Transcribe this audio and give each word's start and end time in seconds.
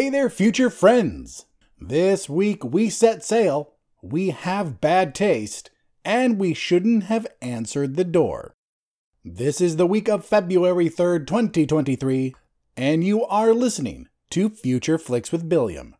Hey 0.00 0.08
there, 0.08 0.30
future 0.30 0.70
friends! 0.70 1.44
This 1.78 2.26
week 2.26 2.64
we 2.64 2.88
set 2.88 3.22
sail, 3.22 3.74
we 4.00 4.30
have 4.30 4.80
bad 4.80 5.14
taste, 5.14 5.70
and 6.06 6.38
we 6.38 6.54
shouldn't 6.54 7.04
have 7.04 7.26
answered 7.42 7.96
the 7.96 8.04
door. 8.04 8.56
This 9.22 9.60
is 9.60 9.76
the 9.76 9.86
week 9.86 10.08
of 10.08 10.24
February 10.24 10.88
3rd, 10.88 11.26
2023, 11.26 12.34
and 12.78 13.04
you 13.04 13.26
are 13.26 13.52
listening 13.52 14.08
to 14.30 14.48
Future 14.48 14.96
Flicks 14.96 15.32
with 15.32 15.50
Billiam. 15.50 15.94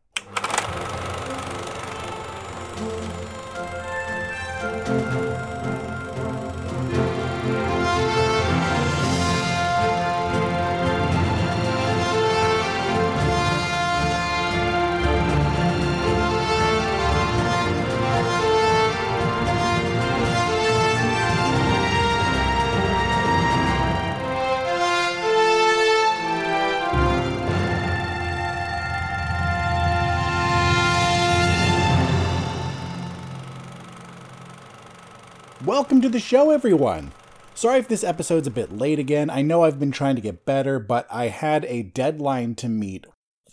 Welcome 35.91 36.03
to 36.03 36.09
the 36.09 36.21
show, 36.21 36.53
everyone. 36.53 37.11
Sorry 37.53 37.81
if 37.81 37.89
this 37.89 38.05
episode's 38.05 38.47
a 38.47 38.53
bit 38.53 38.71
late 38.71 39.01
again. 39.01 39.29
I 39.29 39.43
know 39.43 39.65
I've 39.65 39.81
been 39.81 39.91
trying 39.91 40.15
to 40.15 40.23
get 40.23 40.47
better, 40.47 40.79
but 40.79 41.05
I 41.11 41.27
had 41.27 41.65
a 41.65 41.83
deadline 41.83 42.55
to 42.57 42.69
meet 42.69 43.09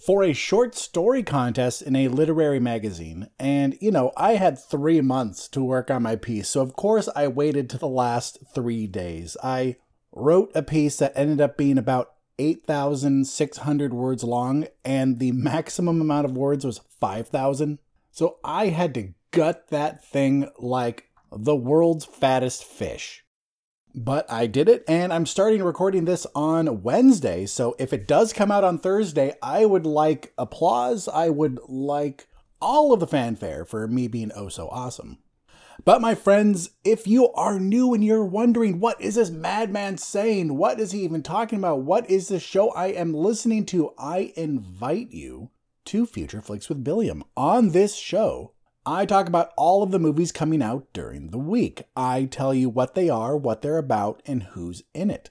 for 0.06 0.24
a 0.24 0.34
short 0.34 0.76
story 0.76 1.24
contest 1.24 1.82
in 1.82 1.96
a 1.96 2.10
literary 2.10 2.60
magazine. 2.60 3.30
And, 3.40 3.76
you 3.82 3.90
know, 3.90 4.12
I 4.16 4.34
had 4.34 4.60
three 4.60 5.02
months 5.02 5.48
to 5.48 5.64
work 5.64 5.90
on 5.90 6.04
my 6.04 6.16
piece, 6.16 6.48
so 6.48 6.62
of 6.62 6.76
course 6.76 7.10
I 7.16 7.28
waited 7.28 7.72
to 7.72 7.80
the 7.80 7.88
last 7.88 8.38
three 8.54 8.86
days. 8.86 9.36
I 9.44 9.78
wrote 10.12 10.52
a 10.54 10.62
piece 10.62 10.98
that 10.98 11.14
ended 11.16 11.42
up 11.42 11.58
being 11.58 11.80
about 11.80 12.14
8,600 12.38 13.96
words 13.96 14.24
long, 14.24 14.68
and 14.86 15.18
the 15.18 15.32
maximum 15.32 16.02
amount 16.02 16.26
of 16.26 16.38
words 16.38 16.64
was 16.64 16.82
5,000. 17.02 17.80
So 18.12 18.38
I 18.44 18.68
had 18.68 18.94
to 18.94 19.16
gut 19.32 19.70
that 19.70 20.06
thing 20.06 20.52
like 20.60 21.08
the 21.32 21.56
world's 21.56 22.06
fattest 22.06 22.64
fish. 22.64 23.24
But 23.96 24.32
I 24.32 24.46
did 24.46 24.70
it, 24.70 24.84
and 24.88 25.12
I'm 25.12 25.26
starting 25.26 25.64
recording 25.64 26.06
this 26.06 26.28
on 26.36 26.84
Wednesday. 26.84 27.46
So 27.48 27.76
if 27.80 27.94
it 27.94 28.08
does 28.08 28.32
come 28.32 28.52
out 28.52 28.64
on 28.64 28.78
Thursday, 28.78 29.34
I 29.42 29.66
would 29.66 29.86
like 29.86 30.34
applause. 30.38 31.08
I 31.08 31.30
would 31.30 31.60
like 31.68 32.28
all 32.62 32.94
of 32.94 33.00
the 33.00 33.08
fanfare 33.08 33.66
for 33.66 33.88
me 33.88 34.08
being 34.08 34.32
oh 34.36 34.50
so 34.50 34.68
awesome. 34.70 35.18
But 35.86 36.02
my 36.02 36.16
friends, 36.16 36.72
if 36.84 37.08
you 37.08 37.32
are 37.34 37.60
new 37.60 37.94
and 37.94 38.04
you're 38.04 38.26
wondering 38.26 38.80
what 38.80 39.00
is 39.00 39.16
this 39.16 39.30
madman 39.30 39.98
saying? 39.98 40.58
What 40.58 40.80
is 40.80 40.92
he 40.92 41.04
even 41.04 41.24
talking 41.24 41.60
about? 41.60 41.82
What 41.82 42.10
is 42.10 42.28
the 42.28 42.40
show 42.40 42.70
I 42.72 42.88
am 42.88 43.14
listening 43.14 43.66
to? 43.68 43.94
I 43.98 44.34
invite 44.36 45.12
you 45.12 45.52
to 45.86 46.06
Future 46.06 46.42
Flicks 46.42 46.68
with 46.68 46.84
Billiam. 46.84 47.24
On 47.36 47.70
this 47.70 47.96
show, 47.96 48.54
I 48.90 49.06
talk 49.06 49.28
about 49.28 49.52
all 49.58 49.84
of 49.84 49.92
the 49.92 50.00
movies 50.00 50.32
coming 50.32 50.62
out 50.62 50.88
during 50.94 51.32
the 51.32 51.38
week. 51.38 51.84
I 51.98 52.24
tell 52.24 52.54
you 52.54 52.70
what 52.70 52.96
they 52.96 53.10
are, 53.10 53.36
what 53.36 53.62
they're 53.62 53.78
about, 53.78 54.24
and 54.26 54.44
who's 54.44 54.82
in 54.94 55.12
it. 55.12 55.30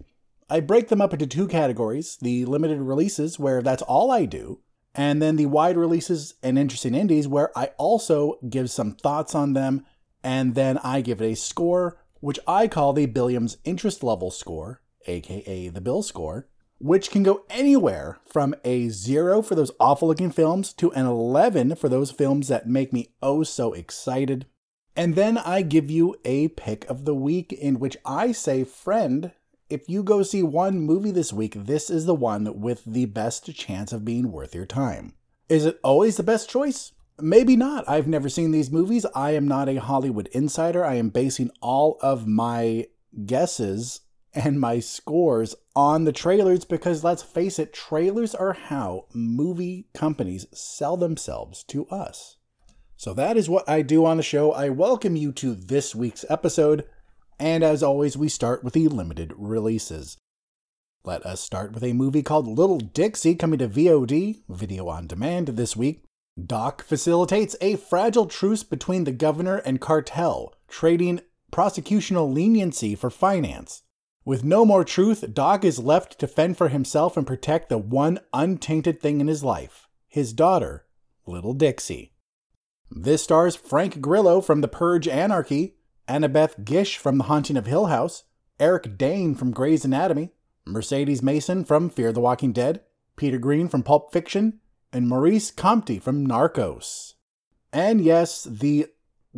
I 0.51 0.61
break 0.61 0.89
them 0.89 1.01
up 1.01 1.15
into 1.15 1.27
two 1.27 1.49
categories 1.49 2.19
the 2.21 2.45
limited 2.45 2.81
releases, 2.81 3.39
where 3.39 3.62
that's 3.62 3.81
all 3.81 4.11
I 4.11 4.27
do, 4.27 4.61
and 4.95 5.23
then 5.23 5.37
the 5.37 5.47
wide 5.47 5.79
releases 5.79 6.34
and 6.43 6.59
interesting 6.59 6.95
indies, 6.95 7.27
where 7.27 7.51
I 7.57 7.71
also 7.79 8.39
give 8.47 8.69
some 8.69 8.93
thoughts 8.93 9.34
on 9.34 9.55
them, 9.55 9.87
and 10.23 10.55
then 10.55 10.77
I 10.84 11.01
give 11.01 11.23
it 11.23 11.33
a 11.33 11.34
score, 11.34 11.97
which 12.21 12.39
I 12.47 12.69
call 12.69 12.93
the 12.93 13.06
Billiams 13.06 13.56
Interest 13.65 14.03
Level 14.03 14.31
Score, 14.31 14.83
aka 15.06 15.69
the 15.69 15.81
Bill 15.81 16.03
Score 16.03 16.47
which 16.78 17.10
can 17.10 17.22
go 17.22 17.44
anywhere 17.48 18.19
from 18.25 18.54
a 18.64 18.88
zero 18.88 19.42
for 19.42 19.54
those 19.54 19.70
awful 19.81 20.09
looking 20.09 20.31
films 20.31 20.72
to 20.75 20.92
an 20.92 21.06
11 21.06 21.76
for 21.76 21.88
those 21.88 22.10
films 22.10 22.48
that 22.48 22.69
make 22.69 22.92
me 22.92 23.14
oh 23.22 23.42
so 23.42 23.72
excited. 23.72 24.47
And 24.94 25.15
then 25.15 25.38
I 25.38 25.62
give 25.62 25.91
you 25.91 26.16
a 26.25 26.48
pick 26.48 26.88
of 26.88 27.04
the 27.04 27.15
week 27.15 27.53
in 27.53 27.78
which 27.78 27.97
I 28.04 28.32
say, 28.32 28.65
friend, 28.65 29.32
if 29.69 29.88
you 29.88 30.03
go 30.03 30.22
see 30.22 30.42
one 30.42 30.81
movie 30.81 31.10
this 31.10 31.32
week, 31.32 31.54
this 31.56 31.91
is 31.91 32.06
the 32.06 32.15
one 32.15 32.60
with 32.60 32.84
the 32.84 33.06
best 33.06 33.53
chance 33.54 33.92
of 33.92 34.04
being 34.04 34.31
worth 34.31 34.54
your 34.54 34.66
time. 34.66 35.15
Is 35.48 35.66
it 35.66 35.81
always 35.82 36.16
the 36.16 36.22
best 36.22 36.48
choice? 36.48 36.92
Maybe 37.20 37.56
not. 37.56 37.88
I've 37.88 38.06
never 38.06 38.28
seen 38.28 38.50
these 38.50 38.70
movies. 38.70 39.06
I 39.15 39.32
am 39.32 39.48
not 39.48 39.69
a 39.69 39.81
Hollywood 39.81 40.28
insider. 40.32 40.84
I 40.84 40.94
am 40.94 41.09
basing 41.09 41.50
all 41.60 41.98
of 42.03 42.26
my 42.26 42.86
guesses 43.25 44.00
and 44.36 44.60
my 44.60 44.78
scores 44.78 45.54
on 45.74 46.04
the 46.04 46.12
trailers 46.12 46.64
because 46.64 47.02
let's 47.02 47.22
face 47.22 47.58
it, 47.58 47.72
trailers 47.72 48.34
are 48.34 48.52
how 48.52 49.06
movie 49.14 49.88
companies 49.94 50.47
sell 50.52 50.97
themselves 50.97 51.64
to 51.64 51.86
us. 51.86 52.36
So 52.97 53.14
that 53.14 53.36
is 53.36 53.48
what 53.48 53.69
I 53.69 53.82
do 53.82 54.04
on 54.04 54.19
the 54.19 54.22
show. 54.22 54.52
I 54.52 54.69
welcome 54.69 55.16
you 55.16 55.32
to 55.32 55.54
this 55.54 55.94
week's 55.94 56.24
episode, 56.28 56.84
and 57.38 57.64
as 57.64 57.82
always, 57.82 58.16
we 58.16 58.28
start 58.28 58.62
with 58.62 58.74
the 58.74 58.88
limited 58.88 59.32
releases. 59.36 60.16
Let 61.04 61.24
us 61.24 61.41
start 61.41 61.72
with 61.72 61.84
a 61.84 61.92
movie 61.92 62.22
called 62.22 62.47
Little 62.47 62.78
Dixie 62.78 63.34
coming 63.34 63.58
to 63.60 63.68
VOD, 63.68 64.42
video 64.48 64.88
on 64.88 65.06
demand, 65.06 65.48
this 65.48 65.76
week. 65.76 66.04
Doc 66.42 66.84
facilitates 66.84 67.56
a 67.60 67.76
fragile 67.76 68.26
truce 68.26 68.62
between 68.62 69.04
the 69.04 69.12
governor 69.12 69.56
and 69.58 69.80
cartel, 69.80 70.53
trading 70.68 71.20
prosecutional 71.53 72.32
leniency 72.32 72.94
for 72.94 73.08
finance. 73.08 73.82
With 74.26 74.42
no 74.42 74.64
more 74.64 74.82
truth, 74.82 75.32
Doc 75.32 75.64
is 75.64 75.78
left 75.78 76.19
to 76.19 76.26
fend 76.26 76.59
for 76.59 76.69
himself 76.69 77.16
and 77.16 77.25
protect 77.25 77.69
the 77.69 77.78
one 77.78 78.19
untainted 78.34 79.00
thing 79.00 79.20
in 79.20 79.28
his 79.28 79.44
life 79.44 79.87
his 80.09 80.32
daughter, 80.32 80.84
Little 81.26 81.54
Dixie. 81.54 82.12
This 82.91 83.22
stars 83.22 83.54
Frank 83.54 84.00
Grillo 84.00 84.41
from 84.41 84.62
The 84.62 84.69
Purge 84.69 85.06
Anarchy, 85.06 85.76
Annabeth 86.09 86.65
Gish 86.65 86.98
from 86.98 87.19
The 87.19 87.25
Haunting 87.25 87.56
of 87.56 87.66
Hill 87.66 87.86
House, 87.86 88.25
Eric 88.59 88.98
Dane 88.98 89.36
from 89.36 89.53
Grey's 89.53 89.84
Anatomy, 89.84 90.32
Mercedes 90.65 91.22
Mason 91.22 91.65
from 91.65 91.88
Fear 91.88 92.10
the 92.12 92.20
Walking 92.20 92.53
Dead, 92.53 92.81
Peter 93.15 93.38
Greene 93.38 93.69
from 93.69 93.84
Pulp 93.84 94.12
Fiction, 94.12 94.59
and 94.92 95.06
Maurice 95.09 95.53
Comte 95.53 96.03
from 96.03 96.26
Narcos. 96.26 97.15
And 97.72 98.00
yes, 98.00 98.42
the 98.42 98.86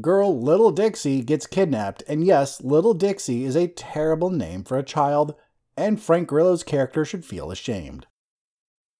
girl 0.00 0.40
Little 0.40 0.70
Dixie 0.70 1.22
gets 1.22 1.46
kidnapped, 1.46 2.02
and 2.08 2.24
yes, 2.24 2.60
Little 2.62 2.94
Dixie 2.94 3.44
is 3.44 3.56
a 3.56 3.68
terrible 3.68 4.30
name 4.30 4.64
for 4.64 4.78
a 4.78 4.82
child, 4.82 5.34
and 5.76 6.00
Frank 6.00 6.28
Grillo's 6.28 6.62
character 6.62 7.04
should 7.04 7.24
feel 7.24 7.50
ashamed. 7.50 8.06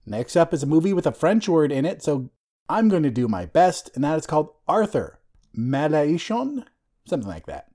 Next 0.06 0.36
up 0.36 0.54
is 0.54 0.62
a 0.62 0.66
movie 0.66 0.92
with 0.92 1.06
a 1.06 1.12
French 1.12 1.48
word 1.48 1.70
in 1.70 1.84
it, 1.84 2.02
so 2.02 2.30
I'm 2.68 2.88
going 2.88 3.02
to 3.02 3.10
do 3.10 3.28
my 3.28 3.46
best, 3.46 3.90
and 3.94 4.04
that 4.04 4.18
is 4.18 4.26
called 4.26 4.50
Arthur. 4.66 5.20
Malaichon? 5.56 6.64
Something 7.06 7.28
like 7.28 7.46
that. 7.46 7.66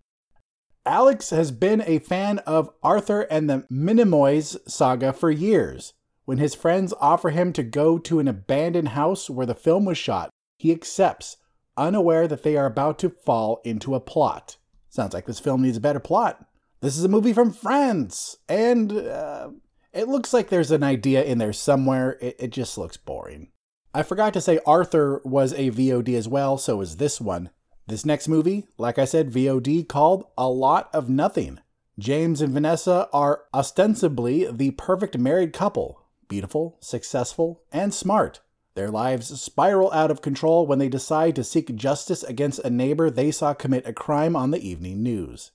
Alex 0.86 1.30
has 1.30 1.52
been 1.52 1.84
a 1.86 2.00
fan 2.00 2.40
of 2.40 2.70
Arthur 2.84 3.22
and 3.22 3.50
the 3.50 3.66
Minimoys 3.72 4.58
saga 4.68 5.14
for 5.14 5.32
years. 5.32 5.94
When 6.26 6.38
his 6.38 6.56
friends 6.56 6.94
offer 7.00 7.30
him 7.30 7.54
to 7.54 7.64
go 7.64 7.98
to 8.00 8.20
an 8.20 8.28
abandoned 8.28 8.90
house 8.90 9.30
where 9.30 9.46
the 9.46 9.56
film 9.56 9.86
was 9.86 9.98
shot, 9.98 10.30
he 10.58 10.72
accepts, 10.72 11.38
unaware 11.78 12.28
that 12.28 12.44
they 12.44 12.56
are 12.56 12.66
about 12.66 13.00
to 13.00 13.10
fall 13.10 13.62
into 13.64 13.96
a 13.96 14.00
plot. 14.00 14.58
Sounds 14.90 15.14
like 15.14 15.26
this 15.26 15.40
film 15.40 15.62
needs 15.62 15.78
a 15.78 15.82
better 15.82 16.00
plot. 16.00 16.46
This 16.82 16.98
is 16.98 17.04
a 17.04 17.10
movie 17.10 17.34
from 17.34 17.54
France, 17.54 18.38
and 18.50 18.92
uh, 18.92 19.50
it 19.94 20.08
looks 20.08 20.34
like 20.34 20.50
there's 20.50 20.72
an 20.72 20.84
idea 20.84 21.24
in 21.24 21.38
there 21.38 21.54
somewhere. 21.54 22.18
It, 22.22 22.36
it 22.40 22.50
just 22.52 22.78
looks 22.78 22.98
boring. 22.98 23.50
I 23.94 24.04
forgot 24.04 24.34
to 24.34 24.42
say 24.42 24.60
Arthur 24.66 25.22
was 25.24 25.54
a 25.54 25.72
VOD 25.72 26.16
as 26.16 26.28
well, 26.28 26.58
so 26.58 26.82
is 26.82 26.98
this 26.98 27.22
one. 27.22 27.52
This 27.88 28.06
next 28.06 28.28
movie, 28.28 28.68
like 28.78 28.98
I 28.98 29.06
said, 29.06 29.32
VOD 29.32 29.88
called 29.88 30.26
A 30.38 30.50
Lot 30.50 30.90
of 30.94 31.10
Nothing. 31.10 31.60
James 32.00 32.42
and 32.42 32.54
Vanessa 32.54 33.08
are 33.14 33.44
ostensibly 33.54 34.50
the 34.52 34.72
perfect 34.72 35.18
married 35.18 35.54
couple 35.54 36.00
beautiful, 36.28 36.78
successful, 36.80 37.62
and 37.72 37.94
smart. 37.94 38.40
Their 38.76 38.90
lives 38.90 39.40
spiral 39.40 39.92
out 39.92 40.10
of 40.10 40.22
control 40.22 40.66
when 40.66 40.80
they 40.80 40.90
decide 40.90 41.36
to 41.36 41.44
seek 41.44 41.76
justice 41.76 42.24
against 42.24 42.60
a 42.60 42.70
neighbor 42.70 43.10
they 43.10 43.30
saw 43.30 43.54
commit 43.54 43.88
a 43.88 43.94
crime 43.94 44.36
on 44.36 44.52
the 44.52 44.68
evening 44.68 45.04
news. 45.04 45.52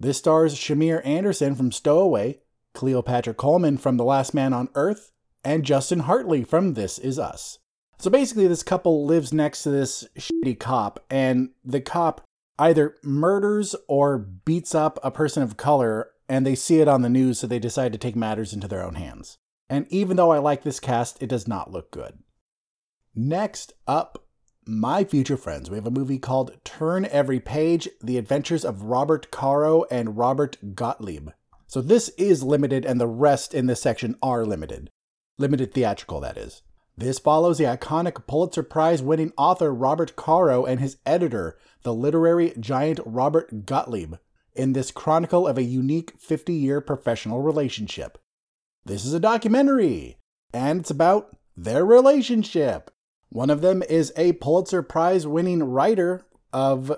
This 0.00 0.18
stars 0.18 0.54
Shamier 0.54 1.04
Anderson 1.04 1.54
from 1.54 1.70
Stowaway, 1.70 2.40
Cleopatra 2.74 3.34
Coleman 3.34 3.76
from 3.76 3.96
The 3.96 4.04
Last 4.04 4.34
Man 4.34 4.52
on 4.52 4.68
Earth, 4.74 5.12
and 5.44 5.64
Justin 5.64 6.00
Hartley 6.00 6.44
from 6.44 6.74
This 6.74 6.98
Is 6.98 7.18
Us. 7.18 7.58
So 7.98 8.10
basically, 8.10 8.46
this 8.46 8.62
couple 8.62 9.06
lives 9.06 9.32
next 9.32 9.62
to 9.62 9.70
this 9.70 10.06
shitty 10.18 10.58
cop, 10.58 11.04
and 11.10 11.50
the 11.64 11.80
cop 11.80 12.22
either 12.58 12.96
murders 13.02 13.74
or 13.88 14.18
beats 14.18 14.74
up 14.74 14.98
a 15.02 15.10
person 15.10 15.42
of 15.42 15.56
color, 15.56 16.10
and 16.28 16.46
they 16.46 16.54
see 16.54 16.80
it 16.80 16.88
on 16.88 17.02
the 17.02 17.08
news, 17.08 17.38
so 17.38 17.46
they 17.46 17.58
decide 17.58 17.92
to 17.92 17.98
take 17.98 18.16
matters 18.16 18.52
into 18.52 18.68
their 18.68 18.84
own 18.84 18.94
hands. 18.94 19.38
And 19.68 19.86
even 19.88 20.16
though 20.16 20.30
I 20.30 20.38
like 20.38 20.62
this 20.62 20.80
cast, 20.80 21.22
it 21.22 21.28
does 21.28 21.48
not 21.48 21.72
look 21.72 21.90
good. 21.90 22.18
Next 23.18 23.72
up, 23.86 24.26
my 24.66 25.02
future 25.02 25.38
friends, 25.38 25.70
we 25.70 25.76
have 25.76 25.86
a 25.86 25.90
movie 25.90 26.18
called 26.18 26.62
Turn 26.64 27.06
Every 27.06 27.40
Page 27.40 27.88
The 28.02 28.18
Adventures 28.18 28.62
of 28.62 28.82
Robert 28.82 29.30
Caro 29.30 29.84
and 29.84 30.18
Robert 30.18 30.74
Gottlieb. 30.74 31.30
So 31.66 31.80
this 31.80 32.10
is 32.18 32.42
limited, 32.42 32.84
and 32.84 33.00
the 33.00 33.06
rest 33.06 33.54
in 33.54 33.68
this 33.68 33.80
section 33.80 34.16
are 34.22 34.44
limited. 34.44 34.90
Limited 35.38 35.72
theatrical, 35.72 36.20
that 36.20 36.36
is. 36.36 36.60
This 36.94 37.18
follows 37.18 37.56
the 37.56 37.64
iconic 37.64 38.26
Pulitzer 38.26 38.62
Prize 38.62 39.00
winning 39.02 39.32
author 39.38 39.72
Robert 39.72 40.14
Caro 40.14 40.66
and 40.66 40.78
his 40.78 40.98
editor, 41.06 41.56
the 41.84 41.94
literary 41.94 42.52
giant 42.60 43.00
Robert 43.06 43.64
Gottlieb, 43.64 44.16
in 44.54 44.74
this 44.74 44.90
chronicle 44.90 45.48
of 45.48 45.56
a 45.56 45.62
unique 45.62 46.12
50 46.18 46.52
year 46.52 46.82
professional 46.82 47.40
relationship. 47.40 48.18
This 48.84 49.06
is 49.06 49.14
a 49.14 49.20
documentary, 49.20 50.18
and 50.52 50.80
it's 50.80 50.90
about 50.90 51.34
their 51.56 51.82
relationship. 51.82 52.90
One 53.28 53.50
of 53.50 53.60
them 53.60 53.82
is 53.82 54.12
a 54.16 54.32
Pulitzer 54.34 54.82
Prize 54.82 55.26
winning 55.26 55.62
writer 55.62 56.26
of 56.52 56.92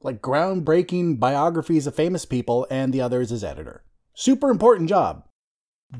like 0.00 0.20
groundbreaking 0.20 1.20
biographies 1.20 1.86
of 1.86 1.94
famous 1.94 2.24
people, 2.24 2.66
and 2.70 2.92
the 2.92 3.00
other 3.00 3.20
is 3.20 3.30
his 3.30 3.44
editor. 3.44 3.84
Super 4.14 4.50
important 4.50 4.88
job. 4.88 5.24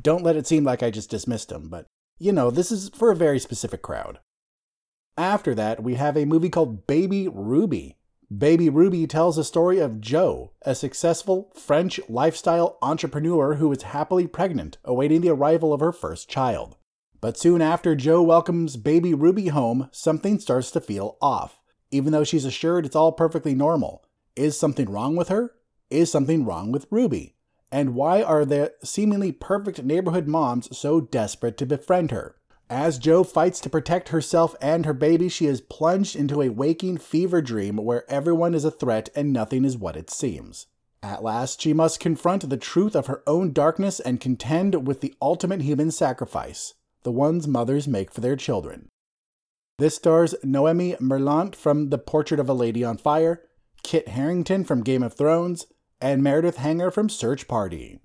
Don't 0.00 0.25
let 0.25 0.37
it 0.37 0.46
seem 0.46 0.64
like 0.64 0.82
I 0.82 0.90
just 0.90 1.11
dismissed 1.11 1.52
him, 1.52 1.69
but 1.69 1.87
you 2.19 2.32
know, 2.32 2.50
this 2.50 2.73
is 2.73 2.88
for 2.90 3.11
a 3.11 3.17
very 3.17 3.38
specific 3.38 3.82
crowd. 3.82 4.19
After 5.19 5.55
that, 5.55 5.82
we 5.82 5.94
have 5.94 6.17
a 6.17 6.25
movie 6.25 6.49
called 6.49 6.87
Baby 6.87 7.29
Ruby. 7.29 7.96
Baby 8.37 8.70
Ruby 8.70 9.06
tells 9.06 9.37
the 9.37 9.44
story 9.44 9.79
of 9.79 10.00
Jo, 10.00 10.52
a 10.62 10.75
successful 10.75 11.52
French 11.55 12.00
lifestyle 12.08 12.79
entrepreneur 12.81 13.56
who 13.56 13.70
is 13.73 13.82
happily 13.82 14.26
pregnant, 14.26 14.79
awaiting 14.84 15.20
the 15.20 15.29
arrival 15.29 15.75
of 15.75 15.81
her 15.81 15.93
first 15.93 16.31
child. 16.31 16.76
But 17.23 17.39
soon 17.39 17.63
after 17.63 17.95
Jo 17.95 18.21
welcomes 18.21 18.77
baby 18.77 19.15
Ruby 19.15 19.47
home, 19.47 19.89
something 19.93 20.41
starts 20.41 20.73
to 20.73 20.81
feel 20.81 21.19
off, 21.23 21.61
even 21.93 22.13
though 22.13 22.25
she's 22.25 22.45
assured 22.45 22.85
it's 22.85 22.97
all 22.97 23.13
perfectly 23.13 23.55
normal. 23.55 24.05
Is 24.35 24.59
something 24.59 24.91
wrong 24.91 25.15
with 25.15 25.29
her? 25.29 25.55
Is 25.89 26.11
something 26.11 26.45
wrong 26.45 26.73
with 26.73 26.89
Ruby? 26.91 27.37
And 27.71 27.95
why 27.95 28.25
are 28.25 28.45
the 28.45 28.75
seemingly 28.83 29.31
perfect 29.31 29.85
neighborhood 29.85 30.27
moms 30.27 30.77
so 30.77 31.01
desperate 31.01 31.57
to 31.59 31.65
befriend 31.65 32.11
her? 32.11 32.35
As 32.69 32.99
Jo 32.99 33.23
fights 33.23 33.61
to 33.61 33.71
protect 33.71 34.09
herself 34.09 34.57
and 34.61 34.85
her 34.85 34.93
baby, 34.93 35.29
she 35.29 35.47
is 35.47 35.61
plunged 35.61 36.17
into 36.17 36.43
a 36.43 36.49
waking 36.49 36.99
fever 36.99 37.41
dream 37.41 37.77
where 37.77 38.11
everyone 38.11 38.53
is 38.53 38.65
a 38.65 38.71
threat 38.73 39.11
and 39.15 39.33
nothing 39.33 39.65
is 39.65 39.77
what 39.77 39.97
it 39.97 40.11
seems. 40.11 40.67
At 41.05 41.23
last, 41.23 41.61
she 41.61 41.73
must 41.73 42.01
confront 42.01 42.51
the 42.51 42.57
truth 42.57 42.97
of 42.97 43.07
her 43.07 43.23
own 43.29 43.53
darkness 43.53 44.01
and 44.01 44.21
contend 44.21 44.89
with 44.89 45.01
the 45.01 45.15
ultimate 45.23 45.63
human 45.63 45.93
sacrifice 45.93 46.75
the 47.03 47.13
ones 47.13 47.47
mothers 47.47 47.89
make 47.89 48.13
for 48.13 48.21
their 48.21 48.37
children. 48.37 48.89
This 49.79 49.97
stars 49.97 50.35
Noemi 50.45 50.95
Merlant 51.01 51.57
from 51.57 51.91
The 51.91 51.99
Portrait 51.99 52.39
of 52.39 52.49
a 52.49 52.55
Lady 52.55 52.85
on 52.85 52.99
Fire, 52.99 53.43
Kit 53.83 54.09
Harington 54.09 54.65
from 54.65 54.83
Game 54.83 55.03
of 55.03 55.15
Thrones, 55.15 55.67
and 56.01 56.23
Meredith 56.23 56.57
Hagner 56.57 56.91
from 56.91 57.09
Search 57.09 57.49
Party. 57.49 58.01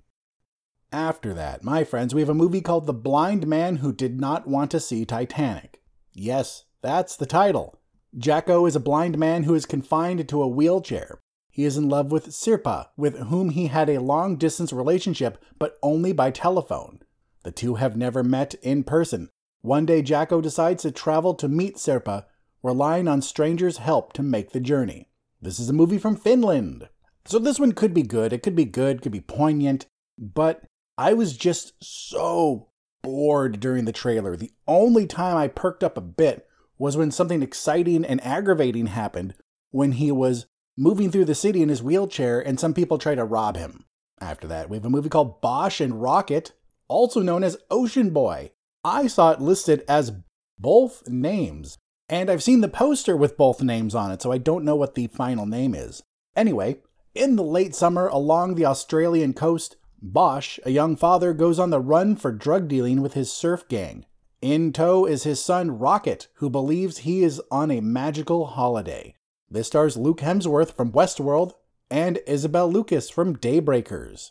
After 0.90 1.34
that, 1.34 1.62
my 1.62 1.84
friends, 1.84 2.14
we 2.14 2.22
have 2.22 2.30
a 2.30 2.34
movie 2.34 2.62
called 2.62 2.86
The 2.86 2.94
Blind 2.94 3.46
Man 3.46 3.76
Who 3.76 3.92
Did 3.92 4.20
Not 4.20 4.46
Want 4.46 4.70
to 4.70 4.80
See 4.80 5.04
Titanic. 5.04 5.82
Yes, 6.12 6.64
that's 6.80 7.14
the 7.16 7.26
title. 7.26 7.78
Jacko 8.16 8.64
is 8.64 8.74
a 8.74 8.80
blind 8.80 9.18
man 9.18 9.42
who 9.42 9.54
is 9.54 9.66
confined 9.66 10.26
to 10.28 10.42
a 10.42 10.48
wheelchair. 10.48 11.20
He 11.50 11.64
is 11.64 11.76
in 11.76 11.88
love 11.88 12.10
with 12.10 12.28
Sirpa, 12.28 12.86
with 12.96 13.18
whom 13.18 13.50
he 13.50 13.66
had 13.66 13.90
a 13.90 14.00
long 14.00 14.36
distance 14.36 14.72
relationship, 14.72 15.42
but 15.58 15.76
only 15.82 16.12
by 16.12 16.30
telephone. 16.30 17.00
The 17.44 17.52
two 17.52 17.76
have 17.76 17.96
never 17.96 18.22
met 18.22 18.54
in 18.62 18.84
person. 18.84 19.30
One 19.60 19.86
day, 19.86 20.02
Jacko 20.02 20.40
decides 20.40 20.82
to 20.82 20.90
travel 20.90 21.34
to 21.34 21.48
meet 21.48 21.76
Sirpa, 21.76 22.24
relying 22.62 23.08
on 23.08 23.22
strangers' 23.22 23.78
help 23.78 24.12
to 24.14 24.22
make 24.22 24.52
the 24.52 24.60
journey. 24.60 25.08
This 25.40 25.58
is 25.58 25.68
a 25.68 25.74
movie 25.74 25.98
from 25.98 26.16
Finland. 26.16 26.88
So 27.24 27.38
this 27.38 27.60
one 27.60 27.72
could 27.72 27.94
be 27.94 28.02
good. 28.02 28.32
It 28.32 28.42
could 28.42 28.56
be 28.56 28.64
good, 28.64 29.02
could 29.02 29.12
be 29.12 29.20
poignant, 29.20 29.86
but 30.18 30.64
I 30.96 31.12
was 31.12 31.36
just 31.36 31.72
so 31.82 32.68
bored 33.02 33.60
during 33.60 33.84
the 33.84 33.92
trailer. 33.92 34.36
The 34.36 34.52
only 34.66 35.06
time 35.06 35.36
I 35.36 35.48
perked 35.48 35.84
up 35.84 35.96
a 35.96 36.02
bit 36.02 36.46
was 36.78 36.96
when 36.96 37.10
something 37.10 37.42
exciting 37.42 38.04
and 38.04 38.24
aggravating 38.24 38.86
happened 38.86 39.34
when 39.70 39.92
he 39.92 40.10
was 40.10 40.46
moving 40.76 41.10
through 41.10 41.26
the 41.26 41.34
city 41.34 41.62
in 41.62 41.68
his 41.68 41.82
wheelchair 41.82 42.40
and 42.40 42.58
some 42.58 42.74
people 42.74 42.98
try 42.98 43.14
to 43.14 43.24
rob 43.24 43.56
him. 43.56 43.84
After 44.20 44.48
that, 44.48 44.68
we 44.68 44.76
have 44.76 44.84
a 44.84 44.90
movie 44.90 45.08
called 45.08 45.40
Bosch 45.40 45.80
and 45.80 46.00
Rocket, 46.00 46.52
also 46.88 47.20
known 47.20 47.44
as 47.44 47.58
Ocean 47.70 48.10
Boy. 48.10 48.50
I 48.82 49.06
saw 49.06 49.32
it 49.32 49.40
listed 49.40 49.84
as 49.88 50.12
both 50.58 51.08
names, 51.08 51.78
and 52.08 52.30
I've 52.30 52.42
seen 52.42 52.60
the 52.60 52.68
poster 52.68 53.16
with 53.16 53.36
both 53.36 53.62
names 53.62 53.94
on 53.94 54.10
it, 54.10 54.22
so 54.22 54.32
I 54.32 54.38
don't 54.38 54.64
know 54.64 54.76
what 54.76 54.94
the 54.94 55.06
final 55.06 55.46
name 55.46 55.74
is. 55.74 56.02
Anyway, 56.34 56.78
in 57.14 57.36
the 57.36 57.42
late 57.44 57.74
summer, 57.74 58.06
along 58.08 58.54
the 58.54 58.66
Australian 58.66 59.34
coast, 59.34 59.76
Bosch, 60.00 60.58
a 60.64 60.70
young 60.70 60.96
father, 60.96 61.32
goes 61.32 61.58
on 61.58 61.70
the 61.70 61.80
run 61.80 62.14
for 62.16 62.30
drug 62.30 62.68
dealing 62.68 63.02
with 63.02 63.14
his 63.14 63.32
surf 63.32 63.66
gang. 63.68 64.06
In 64.40 64.72
tow 64.72 65.04
is 65.04 65.24
his 65.24 65.44
son 65.44 65.78
Rocket, 65.78 66.28
who 66.34 66.48
believes 66.48 66.98
he 66.98 67.24
is 67.24 67.42
on 67.50 67.72
a 67.72 67.80
magical 67.80 68.46
holiday. 68.46 69.14
This 69.50 69.66
stars 69.66 69.96
Luke 69.96 70.20
Hemsworth 70.20 70.76
from 70.76 70.92
Westworld 70.92 71.54
and 71.90 72.20
Isabel 72.26 72.70
Lucas 72.70 73.10
from 73.10 73.36
Daybreakers. 73.36 74.30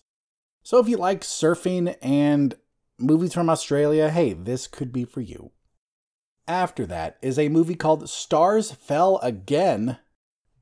So 0.68 0.80
if 0.80 0.90
you 0.90 0.98
like 0.98 1.22
surfing 1.22 1.96
and 2.02 2.54
movies 3.00 3.34
from 3.34 3.50
Australia, 3.50 4.10
hey, 4.10 4.34
this 4.34 4.68
could 4.68 4.92
be 4.92 5.06
for 5.06 5.22
you. 5.22 5.52
After 6.46 6.86
that 6.88 7.18
is 7.22 7.40
a 7.40 7.48
movie 7.48 7.74
called 7.74 8.10
Stars 8.10 8.72
Fell 8.72 9.18
Again 9.19 10.00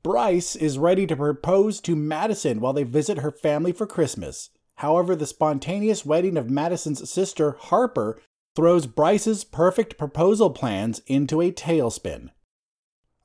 Bryce 0.04 0.54
is 0.54 0.78
ready 0.78 1.08
to 1.08 1.16
propose 1.16 1.80
to 1.80 1.96
Madison 1.96 2.60
while 2.60 2.72
they 2.72 2.84
visit 2.84 3.18
her 3.18 3.32
family 3.32 3.72
for 3.72 3.84
Christmas. 3.84 4.50
However, 4.76 5.16
the 5.16 5.26
spontaneous 5.26 6.06
wedding 6.06 6.36
of 6.36 6.50
Madison's 6.50 7.10
sister, 7.10 7.56
Harper, 7.58 8.22
throws 8.54 8.86
Bryce's 8.86 9.42
perfect 9.42 9.98
proposal 9.98 10.50
plans 10.50 11.00
into 11.08 11.40
a 11.40 11.50
tailspin. 11.50 12.30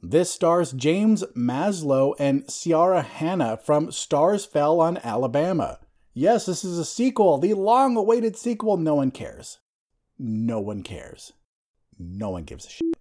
This 0.01 0.31
stars 0.31 0.71
James 0.71 1.23
Maslow 1.37 2.15
and 2.17 2.49
Ciara 2.49 3.03
Hanna 3.03 3.57
from 3.57 3.91
Stars 3.91 4.45
Fell 4.45 4.79
on 4.81 4.97
Alabama. 5.03 5.77
Yes, 6.13 6.45
this 6.45 6.65
is 6.65 6.77
a 6.77 6.85
sequel, 6.85 7.37
the 7.37 7.53
long 7.53 7.95
awaited 7.95 8.35
sequel. 8.35 8.77
No 8.77 8.95
one 8.95 9.11
cares. 9.11 9.59
No 10.19 10.59
one 10.59 10.83
cares. 10.83 11.33
No 11.97 12.31
one 12.31 12.43
gives 12.43 12.65
a 12.65 12.69
shit. 12.69 12.97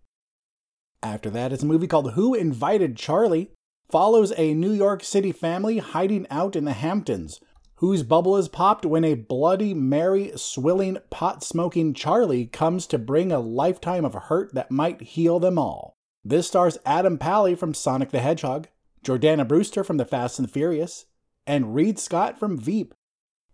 After 1.03 1.31
that, 1.31 1.53
it's 1.53 1.63
a 1.63 1.67
movie 1.67 1.87
called 1.87 2.13
Who 2.13 2.35
Invited 2.35 2.97
Charlie? 2.97 3.51
follows 3.91 4.33
a 4.37 4.55
New 4.55 4.71
York 4.71 5.03
City 5.03 5.33
family 5.33 5.79
hiding 5.79 6.25
out 6.31 6.55
in 6.55 6.65
the 6.65 6.73
Hamptons, 6.73 7.41
whose 7.77 8.05
bubble 8.05 8.37
is 8.37 8.47
popped 8.47 8.87
when 8.87 9.05
a 9.05 9.15
Bloody 9.15 9.75
Mary 9.75 10.31
swilling, 10.37 10.99
pot 11.11 11.43
smoking 11.43 11.93
Charlie 11.93 12.47
comes 12.47 12.87
to 12.87 12.99
bring 12.99 13.33
a 13.33 13.41
lifetime 13.41 14.05
of 14.05 14.15
hurt 14.15 14.55
that 14.55 14.71
might 14.71 15.01
heal 15.01 15.41
them 15.41 15.59
all. 15.59 15.97
This 16.25 16.47
stars 16.47 16.79
Adam 16.87 17.19
Pally 17.19 17.57
from 17.57 17.75
Sonic 17.75 18.11
the 18.11 18.21
Hedgehog, 18.21 18.69
Jordana 19.05 19.49
Brewster 19.49 19.83
from 19.83 19.97
The 19.97 20.05
Fast 20.05 20.39
and 20.39 20.47
the 20.47 20.53
Furious, 20.53 21.07
and 21.47 21.75
Reid 21.75 21.99
Scott 21.99 22.39
from 22.39 22.57
Veep. 22.57 22.95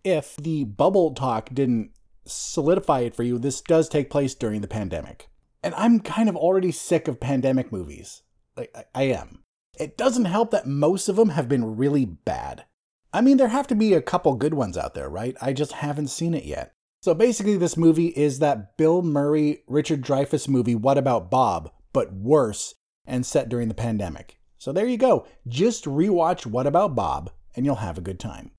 If 0.07 0.37
the 0.37 0.63
bubble 0.63 1.15
talk 1.15 1.51
didn't 1.53 1.91
solidify 2.25 3.01
it 3.01 3.17
for 3.17 3.25
you, 3.25 3.41
this 3.41 3.61
does 3.61 3.89
take 3.89 4.09
place 4.09 4.37
during 4.37 4.61
the 4.61 4.69
pandemic. 4.69 5.29
And 5.65 5.75
I'm 5.75 5.99
kind 5.99 6.29
of 6.29 6.37
already 6.37 6.71
sick 6.71 7.09
of 7.09 7.19
pandemic 7.19 7.73
movies. 7.73 8.23
Like, 8.57 8.73
I 8.95 9.03
am. 9.03 9.43
It 9.81 9.97
doesn't 9.97 10.27
help 10.27 10.53
that 10.53 10.65
most 10.65 11.09
of 11.09 11.17
them 11.17 11.31
have 11.31 11.49
been 11.49 11.77
really 11.77 12.05
bad. 12.05 12.67
I 13.13 13.21
mean, 13.21 13.37
there 13.37 13.49
have 13.49 13.67
to 13.67 13.75
be 13.75 13.95
a 13.95 14.01
couple 14.01 14.37
good 14.37 14.55
ones 14.55 14.79
out 14.79 14.95
there, 14.95 15.09
right? 15.09 15.37
I 15.41 15.53
just 15.53 15.73
haven't 15.73 16.07
seen 16.07 16.35
it 16.35 16.45
yet. 16.45 16.71
So 17.03 17.13
basically, 17.13 17.57
this 17.57 17.77
movie 17.77 18.11
is 18.11 18.39
that 18.39 18.77
Bill 18.77 19.03
Murray, 19.03 19.65
Richard 19.67 20.03
Dreyfuss 20.03 20.47
movie, 20.47 20.77
What 20.77 20.99
About 20.99 21.33
Bob, 21.33 21.73
but 21.93 22.13
worse 22.13 22.77
and 23.07 23.27
set 23.27 23.49
during 23.49 23.67
the 23.67 23.75
pandemic. 23.75 24.39
So 24.57 24.71
there 24.71 24.87
you 24.87 24.99
go. 24.99 25.27
Just 25.49 25.85
rewatch 25.85 26.47
What 26.47 26.69
About 26.69 26.95
Bob 26.95 27.33
and 27.57 27.67
you'll 27.67 27.75
have 27.75 27.99
a 27.99 28.03
good 28.03 28.21
time. 28.21 28.53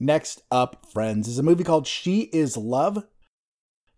Next 0.00 0.42
up, 0.50 0.86
friends, 0.86 1.28
is 1.28 1.38
a 1.38 1.42
movie 1.42 1.64
called 1.64 1.86
She 1.86 2.22
Is 2.32 2.56
Love. 2.56 3.04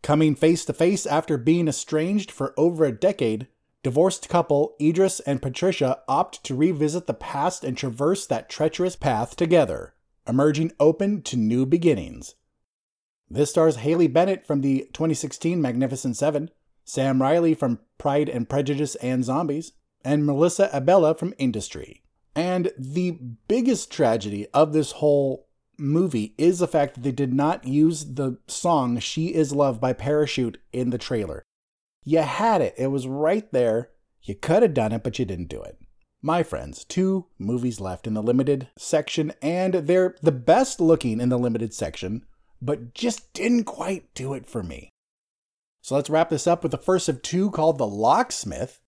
Coming 0.03 0.35
face 0.35 0.65
to 0.65 0.73
face 0.73 1.05
after 1.05 1.37
being 1.37 1.69
estranged 1.69 2.31
for 2.31 2.55
over 2.57 2.85
a 2.85 2.93
decade, 2.93 3.49
Divorced 3.83 4.29
couple 4.29 4.77
Idris 4.79 5.21
and 5.21 5.41
Patricia 5.41 6.01
opt 6.07 6.45
to 6.45 6.55
revisit 6.55 7.07
the 7.07 7.15
past 7.15 7.65
and 7.65 7.77
traverse 7.77 8.27
that 8.27 8.51
treacherous 8.51 8.95
path 8.95 9.37
together, 9.37 9.95
emerging 10.29 10.73
open 10.79 11.23
to 11.23 11.37
new 11.39 11.65
beginnings. 11.65 12.35
This 13.31 13.51
stars 13.51 13.77
Haley 13.77 14.07
Bennett 14.07 14.47
from 14.47 14.61
the 14.61 14.81
2016 14.93 15.63
Magnificent 15.63 16.17
Seven, 16.19 16.51
Sam 16.85 17.23
Riley 17.23 17.55
from 17.55 17.81
Pride 17.97 18.29
and 18.29 18.49
Prejudice 18.49 18.97
and 18.97 19.25
Zombies, 19.25 19.73
and 20.05 20.27
Melissa 20.27 20.69
Abella 20.75 21.15
from 21.15 21.33
Industry. 21.39 22.03
And 22.35 22.73
the 22.77 23.13
biggest 23.49 23.91
tragedy 23.91 24.47
of 24.53 24.75
this 24.75 24.93
whole 24.93 25.49
movie 25.81 26.35
is 26.39 26.59
the 26.59 26.69
fact 26.69 26.95
that 26.95 27.03
they 27.03 27.13
did 27.13 27.33
not 27.33 27.67
use 27.67 28.05
the 28.15 28.39
song 28.47 28.99
She 28.99 29.35
Is 29.35 29.53
Love 29.53 29.81
by 29.81 29.93
Parachute 29.93 30.59
in 30.73 30.91
the 30.91 30.99
trailer. 30.99 31.43
You 32.05 32.19
had 32.21 32.61
it. 32.61 32.75
It 32.79 32.89
was 32.89 33.07
right 33.07 33.51
there. 33.53 33.91
You 34.23 34.35
could 34.35 34.63
have 34.63 34.75
done 34.75 34.93
it, 34.93 35.03
but 35.03 35.19
you 35.19 35.25
didn't 35.25 35.49
do 35.49 35.63
it. 35.63 35.79
My 36.23 36.43
friends, 36.43 36.85
two 36.85 37.27
movies 37.39 37.81
left 37.81 38.07
in 38.07 38.15
the 38.15 38.23
limited 38.23 38.69
section, 38.77 39.33
and 39.41 39.75
they're 39.75 40.17
the 40.21 40.33
best 40.33 40.81
looking 40.81 41.21
in 41.21 41.31
the 41.31 41.39
limited 41.39 41.73
section, 41.73 42.27
but 42.61 42.93
just 42.93 43.33
didn't 43.33 43.65
quite 43.65 44.13
do 44.15 44.35
it 44.35 44.47
for 44.47 44.63
me. 44.63 44.91
So 45.81 45.95
let's 45.95 46.11
wrap 46.11 46.29
this 46.29 46.47
up 46.47 46.63
with 46.63 46.73
the 46.73 46.79
first 46.79 47.09
of 47.09 47.23
two 47.23 47.51
called 47.51 47.79
The 47.79 47.87
Locksmith. 47.87 48.81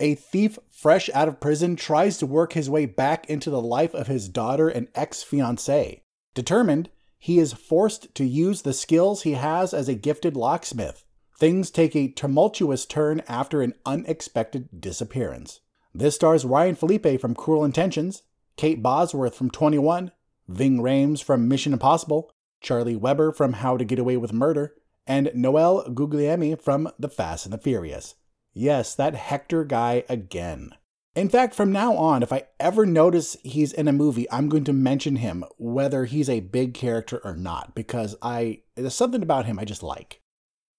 A 0.00 0.14
thief 0.14 0.58
fresh 0.70 1.10
out 1.12 1.26
of 1.26 1.40
prison 1.40 1.74
tries 1.74 2.18
to 2.18 2.26
work 2.26 2.52
his 2.52 2.70
way 2.70 2.86
back 2.86 3.28
into 3.28 3.50
the 3.50 3.60
life 3.60 3.94
of 3.94 4.06
his 4.06 4.28
daughter 4.28 4.68
and 4.68 4.88
ex 4.94 5.24
fiancee. 5.24 6.02
Determined, 6.34 6.88
he 7.18 7.40
is 7.40 7.52
forced 7.52 8.14
to 8.14 8.24
use 8.24 8.62
the 8.62 8.72
skills 8.72 9.22
he 9.22 9.32
has 9.32 9.74
as 9.74 9.88
a 9.88 9.94
gifted 9.94 10.36
locksmith. 10.36 11.04
Things 11.36 11.70
take 11.70 11.96
a 11.96 12.08
tumultuous 12.08 12.86
turn 12.86 13.22
after 13.28 13.60
an 13.60 13.74
unexpected 13.84 14.80
disappearance. 14.80 15.60
This 15.92 16.14
stars 16.14 16.44
Ryan 16.44 16.76
Phillippe 16.76 17.20
from 17.20 17.34
Cruel 17.34 17.64
Intentions, 17.64 18.22
Kate 18.56 18.82
Bosworth 18.82 19.34
from 19.34 19.50
21, 19.50 20.12
Ving 20.46 20.78
Rhames 20.78 21.22
from 21.22 21.48
Mission 21.48 21.72
Impossible, 21.72 22.30
Charlie 22.60 22.96
Weber 22.96 23.32
from 23.32 23.54
How 23.54 23.76
to 23.76 23.84
Get 23.84 23.98
Away 23.98 24.16
with 24.16 24.32
Murder, 24.32 24.74
and 25.06 25.30
Noel 25.34 25.88
Guglielmi 25.90 26.54
from 26.60 26.88
The 26.98 27.08
Fast 27.08 27.46
and 27.46 27.52
the 27.52 27.58
Furious. 27.58 28.14
Yes, 28.58 28.96
that 28.96 29.14
Hector 29.14 29.62
guy 29.62 30.02
again. 30.08 30.74
In 31.14 31.28
fact, 31.28 31.54
from 31.54 31.70
now 31.70 31.96
on, 31.96 32.24
if 32.24 32.32
I 32.32 32.48
ever 32.58 32.84
notice 32.84 33.36
he's 33.44 33.72
in 33.72 33.86
a 33.86 33.92
movie, 33.92 34.28
I'm 34.32 34.48
going 34.48 34.64
to 34.64 34.72
mention 34.72 35.14
him, 35.14 35.44
whether 35.58 36.06
he's 36.06 36.28
a 36.28 36.40
big 36.40 36.74
character 36.74 37.20
or 37.22 37.36
not, 37.36 37.76
because 37.76 38.16
I 38.20 38.62
there's 38.74 38.96
something 38.96 39.22
about 39.22 39.46
him 39.46 39.60
I 39.60 39.64
just 39.64 39.84
like. 39.84 40.20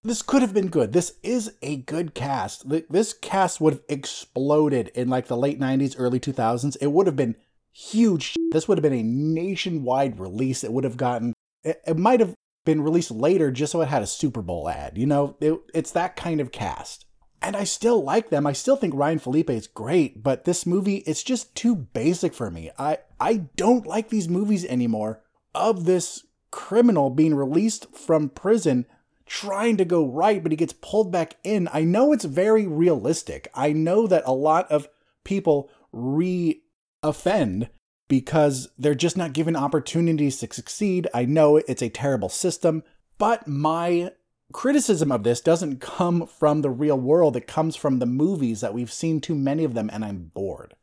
This 0.04 0.20
could 0.20 0.42
have 0.42 0.52
been 0.52 0.68
good. 0.68 0.92
This 0.92 1.14
is 1.22 1.54
a 1.62 1.76
good 1.76 2.14
cast. 2.14 2.68
This 2.68 3.14
cast 3.14 3.62
would 3.62 3.72
have 3.72 3.82
exploded 3.88 4.88
in 4.88 5.08
like 5.08 5.28
the 5.28 5.36
late 5.36 5.58
90s, 5.58 5.94
early 5.96 6.20
2000s. 6.20 6.76
It 6.82 6.88
would 6.88 7.06
have 7.06 7.16
been 7.16 7.36
huge. 7.72 8.34
This 8.52 8.68
would 8.68 8.76
have 8.76 8.82
been 8.82 8.92
a 8.92 9.02
nationwide 9.02 10.20
release. 10.20 10.64
It 10.64 10.72
would 10.74 10.84
have 10.84 10.98
gotten, 10.98 11.32
it, 11.64 11.96
might 11.96 12.20
have 12.20 12.34
been 12.66 12.82
released 12.82 13.10
later 13.10 13.50
just 13.50 13.72
so 13.72 13.80
it 13.80 13.88
had 13.88 14.02
a 14.02 14.06
Super 14.06 14.42
Bowl 14.42 14.68
ad. 14.68 14.98
You 14.98 15.06
know, 15.06 15.36
it, 15.40 15.58
it's 15.72 15.92
that 15.92 16.16
kind 16.16 16.42
of 16.42 16.52
cast. 16.52 17.06
And 17.42 17.56
I 17.56 17.64
still 17.64 18.02
like 18.02 18.28
them. 18.28 18.46
I 18.46 18.52
still 18.52 18.76
think 18.76 18.94
Ryan 18.94 19.18
Phillippe 19.18 19.50
is 19.50 19.66
great, 19.66 20.22
but 20.22 20.44
this 20.44 20.66
movie 20.66 20.98
it's 20.98 21.22
just 21.22 21.54
too 21.54 21.74
basic 21.74 22.34
for 22.34 22.50
me. 22.50 22.70
I 22.78 22.98
I 23.18 23.46
don't 23.56 23.86
like 23.86 24.08
these 24.08 24.28
movies 24.28 24.64
anymore 24.66 25.22
of 25.54 25.84
this 25.84 26.26
criminal 26.50 27.10
being 27.10 27.34
released 27.34 27.94
from 27.96 28.28
prison 28.28 28.86
trying 29.26 29.76
to 29.76 29.84
go 29.84 30.04
right, 30.04 30.42
but 30.42 30.50
he 30.52 30.56
gets 30.56 30.72
pulled 30.72 31.12
back 31.12 31.36
in. 31.44 31.68
I 31.72 31.82
know 31.82 32.12
it's 32.12 32.24
very 32.24 32.66
realistic. 32.66 33.48
I 33.54 33.72
know 33.72 34.08
that 34.08 34.24
a 34.26 34.34
lot 34.34 34.70
of 34.70 34.88
people 35.24 35.70
re 35.92 36.62
offend 37.02 37.70
because 38.08 38.68
they're 38.76 38.94
just 38.94 39.16
not 39.16 39.32
given 39.32 39.54
opportunities 39.54 40.38
to 40.38 40.52
succeed. 40.52 41.06
I 41.14 41.24
know 41.24 41.56
it's 41.56 41.80
a 41.80 41.88
terrible 41.88 42.28
system, 42.28 42.82
but 43.18 43.46
my 43.46 44.10
criticism 44.52 45.12
of 45.12 45.22
this 45.22 45.40
doesn't 45.40 45.80
come 45.80 46.26
from 46.26 46.62
the 46.62 46.70
real 46.70 46.98
world. 46.98 47.36
It 47.36 47.46
comes 47.46 47.76
from 47.76 47.98
the 47.98 48.06
movies 48.06 48.60
that 48.60 48.74
we've 48.74 48.92
seen 48.92 49.20
too 49.20 49.34
many 49.34 49.64
of 49.64 49.74
them, 49.74 49.90
and 49.92 50.04
I'm 50.04 50.30
bored. 50.34 50.74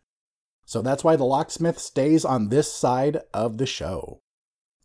So 0.66 0.82
that's 0.82 1.04
why 1.04 1.16
the 1.16 1.24
locksmith 1.24 1.80
stays 1.80 2.26
on 2.26 2.50
this 2.50 2.72
side 2.72 3.22
of 3.34 3.58
the 3.58 3.66
show. 3.66 4.22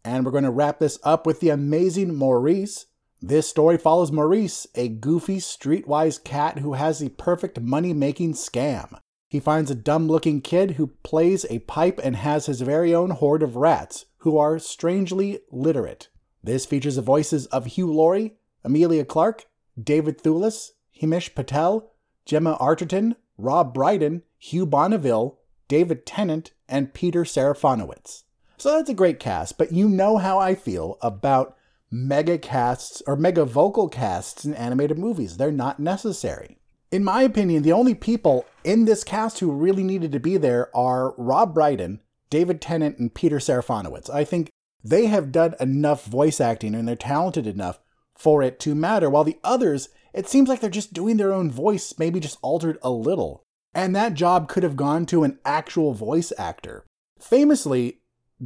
And 0.04 0.24
we're 0.24 0.32
going 0.32 0.44
to 0.44 0.50
wrap 0.50 0.78
this 0.78 0.98
up 1.02 1.26
with 1.26 1.40
the 1.40 1.50
amazing 1.50 2.14
Maurice. 2.14 2.86
This 3.20 3.48
story 3.48 3.78
follows 3.78 4.12
Maurice, 4.12 4.66
a 4.74 4.88
goofy, 4.88 5.38
streetwise 5.38 6.22
cat 6.22 6.58
who 6.58 6.74
has 6.74 6.98
the 6.98 7.08
perfect 7.08 7.60
money 7.60 7.92
making 7.92 8.34
scam. 8.34 8.98
He 9.28 9.40
finds 9.40 9.70
a 9.70 9.76
dumb 9.76 10.08
looking 10.08 10.40
kid 10.40 10.72
who 10.72 10.88
plays 11.02 11.46
a 11.48 11.60
pipe 11.60 12.00
and 12.02 12.16
has 12.16 12.46
his 12.46 12.60
very 12.60 12.94
own 12.94 13.10
horde 13.10 13.42
of 13.42 13.56
rats, 13.56 14.06
who 14.18 14.38
are 14.38 14.58
strangely 14.58 15.40
literate. 15.50 16.08
This 16.44 16.66
features 16.66 16.96
the 16.96 17.02
voices 17.02 17.46
of 17.46 17.66
Hugh 17.66 17.92
Laurie, 17.92 18.36
Emilia 18.64 19.04
Clarke, 19.04 19.47
David 19.83 20.23
Thewlis, 20.23 20.71
Himesh 21.00 21.35
Patel, 21.35 21.90
Gemma 22.25 22.57
Arterton, 22.61 23.16
Rob 23.37 23.75
Brydon, 23.75 24.23
Hugh 24.38 24.66
Bonneville, 24.66 25.38
David 25.69 26.07
Tennant, 26.07 26.52
and 26.69 26.95
Peter 26.95 27.25
Serafinowicz. 27.25 28.25
So 28.59 28.71
that's 28.71 28.90
a 28.90 28.95
great 28.95 29.19
cast, 29.19 29.59
but 29.59 29.73
you 29.73 29.88
know 29.88 30.19
how 30.19 30.38
I 30.38 30.54
feel 30.54 30.99
about 31.02 31.57
mega 31.90 32.38
casts 32.38 33.02
or 33.07 33.16
mega 33.16 33.45
vocal 33.45 33.88
casts 33.88 34.45
in 34.45 34.54
animated 34.54 34.99
movies. 34.99 35.37
They're 35.37 35.50
not 35.50 35.81
necessary. 35.81 36.59
In 36.90 37.04
my 37.04 37.23
opinion, 37.23 37.62
the 37.62 37.73
only 37.73 37.95
people 37.95 38.45
in 38.64 38.85
this 38.85 39.02
cast 39.02 39.40
who 39.40 39.50
really 39.50 39.83
needed 39.83 40.12
to 40.12 40.21
be 40.21 40.37
there 40.37 40.75
are 40.76 41.14
Rob 41.16 41.54
Brydon, 41.54 42.00
David 42.31 42.61
Tennant, 42.61 42.99
and 42.99 43.14
Peter 43.14 43.38
Serafinowicz. 43.38 44.11
I 44.11 44.25
think 44.25 44.50
they 44.85 45.07
have 45.07 45.33
done 45.33 45.54
enough 45.61 46.04
voice 46.04 46.40
acting 46.40 46.75
and 46.75 46.87
they're 46.87 46.97
talented 46.97 47.47
enough 47.47 47.81
for 48.23 48.41
it 48.41 48.61
to 48.61 48.75
matter, 48.75 49.11
while 49.11 49.25
the 49.25 49.38
others, 49.43 49.88
it 50.14 50.29
seems 50.29 50.49
like 50.49 50.61
they're 50.61 50.71
just 50.71 50.93
doing 50.93 51.17
their 51.17 51.33
own 51.33 51.50
voice, 51.50 51.93
maybe 51.99 52.21
just 52.21 52.38
altered 52.41 52.79
a 52.81 52.91
little. 52.91 53.43
And 53.75 53.97
that 53.97 54.14
job 54.14 54.49
could 54.49 54.62
have 54.62 54.76
gone 54.76 55.07
to 55.07 55.25
an 55.25 55.41
actual 55.45 55.93
voice 55.93 56.33
actor. 56.38 56.87
Famously, 57.21 57.99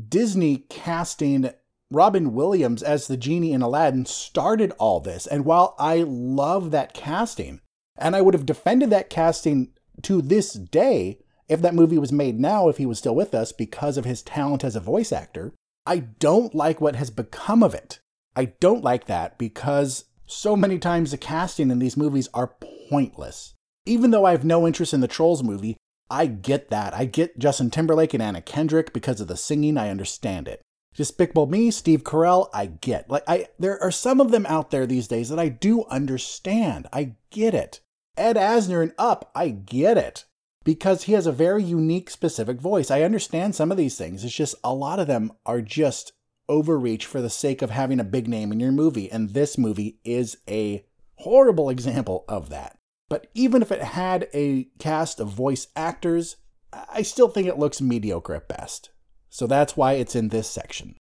Disney 0.09 0.65
casting 0.71 1.51
Robin 1.91 2.33
Williams 2.33 2.83
as 2.83 3.07
the 3.07 3.19
genie 3.19 3.53
in 3.53 3.61
Aladdin 3.61 4.07
started 4.07 4.73
all 4.79 5.01
this. 5.01 5.27
And 5.27 5.45
while 5.45 5.75
I 5.79 6.05
love 6.07 6.71
that 6.71 6.95
casting, 6.95 7.61
and 7.99 8.17
I 8.17 8.23
would 8.23 8.35
have 8.35 8.47
defended 8.47 8.89
that 8.91 9.11
casting 9.11 9.73
to 10.03 10.23
this 10.23 10.55
day 10.55 11.19
if 11.49 11.61
that 11.61 11.75
movie 11.75 11.99
was 11.99 12.13
made 12.13 12.41
now, 12.41 12.69
if 12.69 12.79
he 12.79 12.87
was 12.87 12.99
still 12.99 13.15
with 13.15 13.35
us, 13.35 13.53
because 13.53 13.97
of 13.97 14.05
his 14.05 14.23
talent 14.23 14.65
as 14.65 14.75
a 14.75 14.81
voice 14.81 15.13
actor, 15.13 15.53
I 15.85 15.99
don't 15.99 16.55
like 16.55 16.81
what 16.81 16.97
has 16.97 17.11
become 17.11 17.63
of 17.63 17.75
it. 17.75 18.01
I 18.37 18.53
don't 18.61 18.85
like 18.85 19.07
that 19.07 19.39
because 19.39 20.05
so 20.27 20.55
many 20.55 20.79
times 20.79 21.11
the 21.11 21.17
casting 21.17 21.71
in 21.71 21.79
these 21.79 21.97
movies 21.97 22.29
are 22.35 22.55
pointless. 22.91 23.55
Even 23.87 24.11
though 24.11 24.27
I 24.27 24.33
have 24.33 24.45
no 24.45 24.67
interest 24.67 24.93
in 24.93 25.01
the 25.01 25.09
Trolls 25.09 25.43
movie, 25.43 25.77
I 26.11 26.27
get 26.27 26.69
that. 26.71 26.95
I 26.95 27.07
get 27.07 27.39
Justin 27.39 27.71
Timberlake 27.71 28.13
and 28.13 28.23
Anna 28.23 28.43
Kendrick 28.43 28.93
because 28.93 29.21
of 29.21 29.29
the 29.29 29.37
singing, 29.37 29.79
I 29.79 29.89
understand 29.89 30.49
it. 30.49 30.61
Despicable 30.95 31.47
Me, 31.47 31.71
Steve 31.71 32.05
Carell, 32.05 32.49
I 32.55 32.67
get. 32.67 33.11
Like 33.11 33.25
I 33.27 33.49
there 33.59 33.83
are 33.83 33.91
some 33.91 34.21
of 34.21 34.31
them 34.31 34.47
out 34.47 34.71
there 34.71 34.87
these 34.87 35.09
days 35.09 35.29
that 35.31 35.39
I 35.39 35.49
do 35.49 35.85
understand. 35.87 36.87
I 36.93 37.17
get 37.31 37.55
it. 37.55 37.81
Ed 38.17 38.37
Asner 38.37 38.83
and 38.83 38.93
Up, 38.99 39.31
I 39.35 39.49
get 39.51 39.99
it. 39.99 40.25
Because 40.65 41.05
he 41.05 41.13
has 41.13 41.27
a 41.27 41.33
very 41.33 41.63
unique 41.63 42.11
specific 42.11 42.61
voice. 42.61 42.91
I 42.91 43.03
understand 43.03 43.55
some 43.55 43.71
of 43.71 43.77
these 43.77 43.97
things. 43.97 44.25
It's 44.25 44.35
just 44.35 44.57
a 44.65 44.75
lot 44.75 44.99
of 44.99 45.07
them 45.07 45.33
are 45.45 45.61
just 45.61 46.13
overreach 46.49 47.07
for 47.07 47.21
the 47.21 47.31
sake 47.31 47.63
of 47.63 47.71
having 47.71 48.01
a 48.01 48.05
big 48.05 48.29
name 48.29 48.53
in 48.53 48.61
your 48.61 48.73
movie, 48.73 49.11
and 49.11 49.31
this 49.31 49.57
movie 49.59 49.99
is 50.05 50.37
a 50.49 50.85
horrible 51.17 51.71
example 51.71 52.25
of 52.29 52.49
that. 52.51 52.79
But 53.09 53.29
even 53.35 53.63
if 53.63 53.71
it 53.71 53.83
had 53.83 54.29
a 54.35 54.69
cast 54.79 55.21
of 55.21 55.29
voice 55.29 55.69
actors, 55.77 56.37
I 56.73 57.03
still 57.03 57.29
think 57.29 57.47
it 57.47 57.59
looks 57.59 57.81
mediocre 57.81 58.35
at 58.35 58.49
best. 58.49 58.91
So 59.31 59.47
that's 59.47 59.77
why 59.77 59.95
it's 59.95 60.17
in 60.17 60.29
this 60.29 60.49
section. 60.49 60.97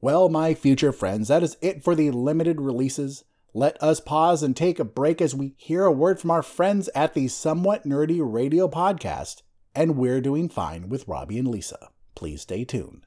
Well, 0.00 0.28
my 0.28 0.54
future 0.54 0.92
friends, 0.92 1.28
that 1.28 1.42
is 1.42 1.56
it 1.60 1.82
for 1.82 1.94
the 1.94 2.10
limited 2.10 2.60
releases. 2.60 3.24
Let 3.54 3.82
us 3.82 4.00
pause 4.00 4.42
and 4.42 4.54
take 4.54 4.78
a 4.78 4.84
break 4.84 5.22
as 5.22 5.34
we 5.34 5.54
hear 5.56 5.84
a 5.84 5.92
word 5.92 6.20
from 6.20 6.30
our 6.30 6.42
friends 6.42 6.90
at 6.94 7.14
the 7.14 7.28
Somewhat 7.28 7.84
Nerdy 7.84 8.20
Radio 8.20 8.68
Podcast, 8.68 9.40
and 9.74 9.96
we're 9.96 10.20
doing 10.20 10.50
fine 10.50 10.90
with 10.90 11.08
Robbie 11.08 11.38
and 11.38 11.48
Lisa. 11.48 11.88
Please 12.14 12.42
stay 12.42 12.64
tuned. 12.64 13.05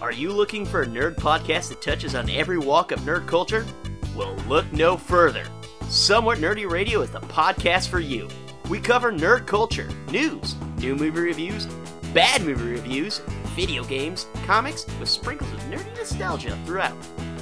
Are 0.00 0.12
you 0.12 0.32
looking 0.32 0.66
for 0.66 0.82
a 0.82 0.86
nerd 0.86 1.16
podcast 1.16 1.68
that 1.68 1.80
touches 1.80 2.14
on 2.14 2.28
every 2.28 2.58
walk 2.58 2.90
of 2.92 3.00
nerd 3.00 3.26
culture? 3.26 3.64
Well, 4.16 4.34
look 4.48 4.70
no 4.72 4.96
further. 4.96 5.44
Somewhat 5.88 6.38
Nerdy 6.38 6.68
Radio 6.68 7.00
is 7.02 7.10
the 7.10 7.20
podcast 7.20 7.88
for 7.88 8.00
you. 8.00 8.28
We 8.68 8.80
cover 8.80 9.12
nerd 9.12 9.46
culture, 9.46 9.88
news, 10.10 10.56
new 10.78 10.96
movie 10.96 11.20
reviews, 11.20 11.66
bad 12.12 12.42
movie 12.42 12.72
reviews, 12.72 13.20
video 13.54 13.84
games, 13.84 14.26
comics, 14.46 14.84
with 14.98 15.08
sprinkles 15.08 15.52
of 15.52 15.60
nerdy 15.60 15.96
nostalgia 15.96 16.58
throughout. 16.64 16.96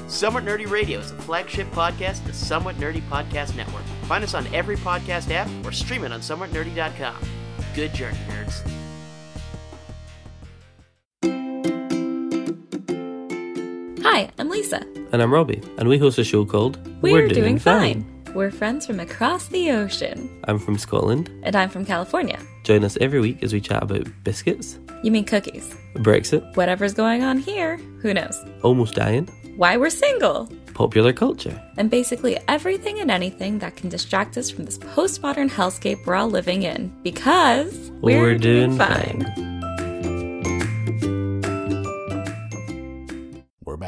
Somewhat 0.07 0.45
Nerdy 0.45 0.69
Radio 0.69 0.99
is 0.99 1.11
a 1.11 1.17
flagship 1.17 1.71
podcast 1.71 2.21
of 2.21 2.27
the 2.27 2.33
Somewhat 2.35 2.77
Nerdy 2.77 3.01
Podcast 3.09 3.57
Network. 3.57 3.85
Find 4.05 4.23
us 4.23 4.35
on 4.35 4.47
every 4.49 4.77
podcast 4.77 5.31
app 5.31 5.49
or 5.65 5.73
stream 5.73 6.05
it 6.05 6.13
on 6.13 6.21
somewhatnerdy.com. 6.21 7.17
Good 7.75 7.95
journey, 7.95 8.19
nerds. 8.29 8.69
Hi, 14.15 14.31
I'm 14.39 14.51
Lisa. 14.51 14.85
And 15.13 15.23
I'm 15.23 15.33
Robbie, 15.33 15.63
and 15.79 15.89
we 15.89 15.97
host 15.97 16.19
a 16.19 16.25
show 16.25 16.45
called 16.45 16.77
We're, 17.01 17.29
Doing, 17.29 17.41
Doing 17.41 17.59
fine. 17.59 18.05
fine. 18.05 18.35
We're 18.35 18.51
friends 18.51 18.85
from 18.85 19.01
across 19.01 19.49
the 19.49 19.71
ocean. 19.71 20.29
I'm 20.45 20.59
from 20.59 20.77
Scotland. 20.77 21.31
And 21.45 21.57
I'm 21.57 21.71
from 21.71 21.87
California. 21.87 22.39
Join 22.63 22.85
us 22.85 22.99
every 23.01 23.21
week 23.21 23.43
as 23.43 23.55
we 23.55 23.61
chat 23.63 23.83
about 23.83 24.07
biscuits. 24.23 24.79
You 25.03 25.13
mean 25.13 25.25
cookies? 25.25 25.75
Brexit. 25.95 26.43
Whatever's 26.59 26.93
going 26.93 27.23
on 27.23 27.39
here, 27.39 27.79
who 28.03 28.13
knows? 28.13 28.39
Almost 28.63 28.97
dying. 28.97 29.29
why 29.57 29.79
we're 29.79 29.89
single, 29.89 30.47
popular 30.75 31.15
culture, 31.15 31.59
and 31.79 31.91
basically 31.91 32.39
everything 32.49 33.01
and 33.01 33.11
anything 33.11 33.61
that 33.61 33.77
can 33.77 33.89
distract 33.89 34.37
us 34.37 34.51
from 34.51 34.67
this 34.67 34.77
postmodern 34.77 35.49
hellscape 35.49 36.05
we're 36.05 36.17
all 36.17 36.29
living 36.29 36.65
in. 36.65 36.95
Because 37.03 37.91
we're, 38.03 38.37
doing 38.37 38.77
fine. 38.77 39.25
We're 39.39 39.52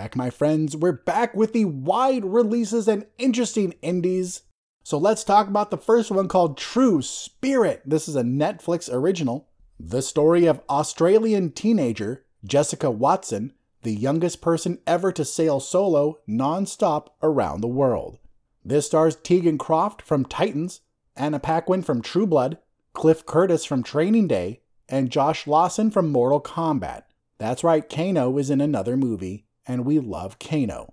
back, 0.04 0.16
my 0.16 0.28
friends. 0.28 0.76
We're 0.76 0.92
back 0.92 1.34
with 1.34 1.54
the 1.54 1.64
wide 1.64 2.26
releases 2.26 2.88
and 2.88 3.06
interesting 3.16 3.72
indies. 3.80 4.42
So 4.82 4.98
let's 4.98 5.24
talk 5.24 5.48
about 5.48 5.70
the 5.70 5.78
first 5.78 6.10
one 6.10 6.28
called 6.28 6.58
True 6.58 7.00
Spirit. 7.00 7.80
This 7.86 8.06
is 8.06 8.14
a 8.14 8.22
Netflix 8.22 8.92
original. 8.92 9.48
The 9.80 10.02
story 10.02 10.44
of 10.44 10.60
Australian 10.68 11.52
teenager 11.52 12.26
Jessica 12.44 12.90
Watson, 12.90 13.54
the 13.82 13.94
youngest 13.94 14.42
person 14.42 14.78
ever 14.86 15.10
to 15.10 15.24
sail 15.24 15.58
solo 15.58 16.18
nonstop 16.28 17.06
around 17.22 17.62
the 17.62 17.66
world. 17.66 18.18
This 18.62 18.84
stars 18.84 19.16
Teagan 19.16 19.58
Croft 19.58 20.02
from 20.02 20.26
Titans, 20.26 20.82
Anna 21.16 21.40
Paquin 21.40 21.80
from 21.80 22.02
True 22.02 22.26
Blood, 22.26 22.58
Cliff 22.92 23.24
Curtis 23.24 23.64
from 23.64 23.82
Training 23.82 24.28
Day, 24.28 24.60
and 24.86 25.08
Josh 25.08 25.46
Lawson 25.46 25.90
from 25.90 26.12
Mortal 26.12 26.42
Kombat. 26.42 27.04
That's 27.38 27.64
right, 27.64 27.88
Kano 27.88 28.36
is 28.36 28.50
in 28.50 28.60
another 28.60 28.98
movie, 28.98 29.43
and 29.66 29.84
we 29.84 29.98
love 29.98 30.38
Kano. 30.38 30.92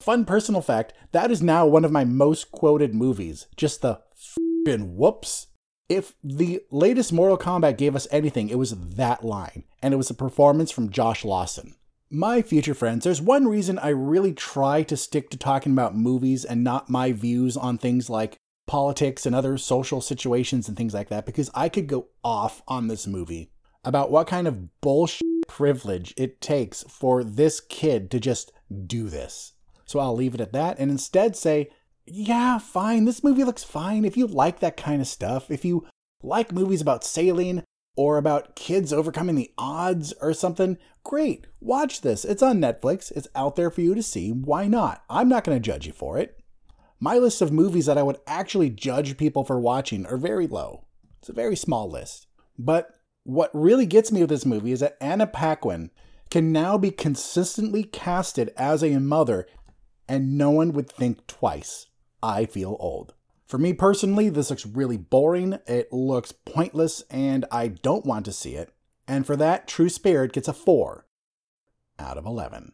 Fun 0.00 0.24
personal 0.24 0.62
fact 0.62 0.92
that 1.12 1.30
is 1.30 1.42
now 1.42 1.66
one 1.66 1.84
of 1.84 1.92
my 1.92 2.04
most 2.04 2.50
quoted 2.52 2.94
movies. 2.94 3.46
Just 3.56 3.82
the 3.82 4.00
fing 4.64 4.96
whoops. 4.96 5.48
If 5.88 6.14
the 6.22 6.60
latest 6.70 7.12
Mortal 7.12 7.36
Kombat 7.36 7.76
gave 7.76 7.96
us 7.96 8.06
anything, 8.12 8.48
it 8.48 8.58
was 8.58 8.70
that 8.94 9.24
line, 9.24 9.64
and 9.82 9.92
it 9.92 9.96
was 9.96 10.08
a 10.08 10.14
performance 10.14 10.70
from 10.70 10.90
Josh 10.90 11.24
Lawson. 11.24 11.74
My 12.08 12.42
future 12.42 12.74
friends, 12.74 13.04
there's 13.04 13.20
one 13.20 13.48
reason 13.48 13.78
I 13.78 13.88
really 13.88 14.32
try 14.32 14.84
to 14.84 14.96
stick 14.96 15.30
to 15.30 15.36
talking 15.36 15.72
about 15.72 15.96
movies 15.96 16.44
and 16.44 16.62
not 16.62 16.90
my 16.90 17.12
views 17.12 17.56
on 17.56 17.76
things 17.76 18.08
like 18.08 18.36
politics 18.66 19.26
and 19.26 19.34
other 19.34 19.58
social 19.58 20.00
situations 20.00 20.68
and 20.68 20.76
things 20.76 20.94
like 20.94 21.08
that, 21.08 21.26
because 21.26 21.50
I 21.54 21.68
could 21.68 21.88
go 21.88 22.06
off 22.22 22.62
on 22.68 22.86
this 22.86 23.06
movie 23.06 23.50
about 23.84 24.12
what 24.12 24.28
kind 24.28 24.46
of 24.46 24.80
bullshit 24.80 25.22
privilege 25.50 26.14
it 26.16 26.40
takes 26.40 26.84
for 26.84 27.24
this 27.24 27.60
kid 27.60 28.08
to 28.12 28.20
just 28.20 28.52
do 28.86 29.08
this. 29.08 29.54
So 29.84 29.98
I'll 29.98 30.14
leave 30.14 30.32
it 30.32 30.40
at 30.40 30.52
that 30.52 30.78
and 30.78 30.92
instead 30.92 31.34
say, 31.34 31.70
yeah, 32.06 32.58
fine, 32.58 33.04
this 33.04 33.24
movie 33.24 33.42
looks 33.42 33.64
fine. 33.64 34.04
If 34.04 34.16
you 34.16 34.28
like 34.28 34.60
that 34.60 34.76
kind 34.76 35.00
of 35.00 35.08
stuff, 35.08 35.50
if 35.50 35.64
you 35.64 35.88
like 36.22 36.52
movies 36.52 36.80
about 36.80 37.02
sailing 37.02 37.64
or 37.96 38.16
about 38.16 38.54
kids 38.54 38.92
overcoming 38.92 39.34
the 39.34 39.50
odds 39.58 40.14
or 40.20 40.32
something, 40.34 40.78
great. 41.02 41.48
Watch 41.58 42.02
this. 42.02 42.24
It's 42.24 42.44
on 42.44 42.60
Netflix. 42.60 43.10
It's 43.10 43.28
out 43.34 43.56
there 43.56 43.72
for 43.72 43.80
you 43.80 43.96
to 43.96 44.04
see. 44.04 44.30
Why 44.30 44.68
not? 44.68 45.02
I'm 45.10 45.28
not 45.28 45.42
going 45.42 45.60
to 45.60 45.60
judge 45.60 45.84
you 45.84 45.92
for 45.92 46.16
it. 46.16 46.38
My 47.00 47.18
list 47.18 47.42
of 47.42 47.50
movies 47.50 47.86
that 47.86 47.98
I 47.98 48.04
would 48.04 48.18
actually 48.24 48.70
judge 48.70 49.16
people 49.16 49.42
for 49.42 49.58
watching 49.58 50.06
are 50.06 50.16
very 50.16 50.46
low. 50.46 50.84
It's 51.18 51.28
a 51.28 51.32
very 51.32 51.56
small 51.56 51.90
list. 51.90 52.28
But 52.56 52.99
what 53.24 53.50
really 53.52 53.86
gets 53.86 54.10
me 54.10 54.20
with 54.20 54.30
this 54.30 54.46
movie 54.46 54.72
is 54.72 54.80
that 54.80 54.96
Anna 55.00 55.26
Paquin 55.26 55.90
can 56.30 56.52
now 56.52 56.78
be 56.78 56.90
consistently 56.90 57.82
casted 57.82 58.52
as 58.56 58.82
a 58.82 58.98
mother 58.98 59.46
and 60.08 60.36
no 60.36 60.50
one 60.50 60.72
would 60.72 60.90
think 60.90 61.26
twice. 61.26 61.86
I 62.22 62.44
feel 62.44 62.76
old. 62.80 63.14
For 63.46 63.58
me 63.58 63.72
personally, 63.72 64.28
this 64.28 64.50
looks 64.50 64.66
really 64.66 64.96
boring, 64.96 65.58
it 65.66 65.92
looks 65.92 66.32
pointless, 66.32 67.02
and 67.10 67.44
I 67.50 67.68
don't 67.68 68.06
want 68.06 68.24
to 68.26 68.32
see 68.32 68.54
it. 68.54 68.72
And 69.08 69.26
for 69.26 69.36
that, 69.36 69.66
True 69.66 69.88
Spirit 69.88 70.32
gets 70.32 70.46
a 70.46 70.52
4 70.52 71.04
out 71.98 72.16
of 72.16 72.26
11. 72.26 72.72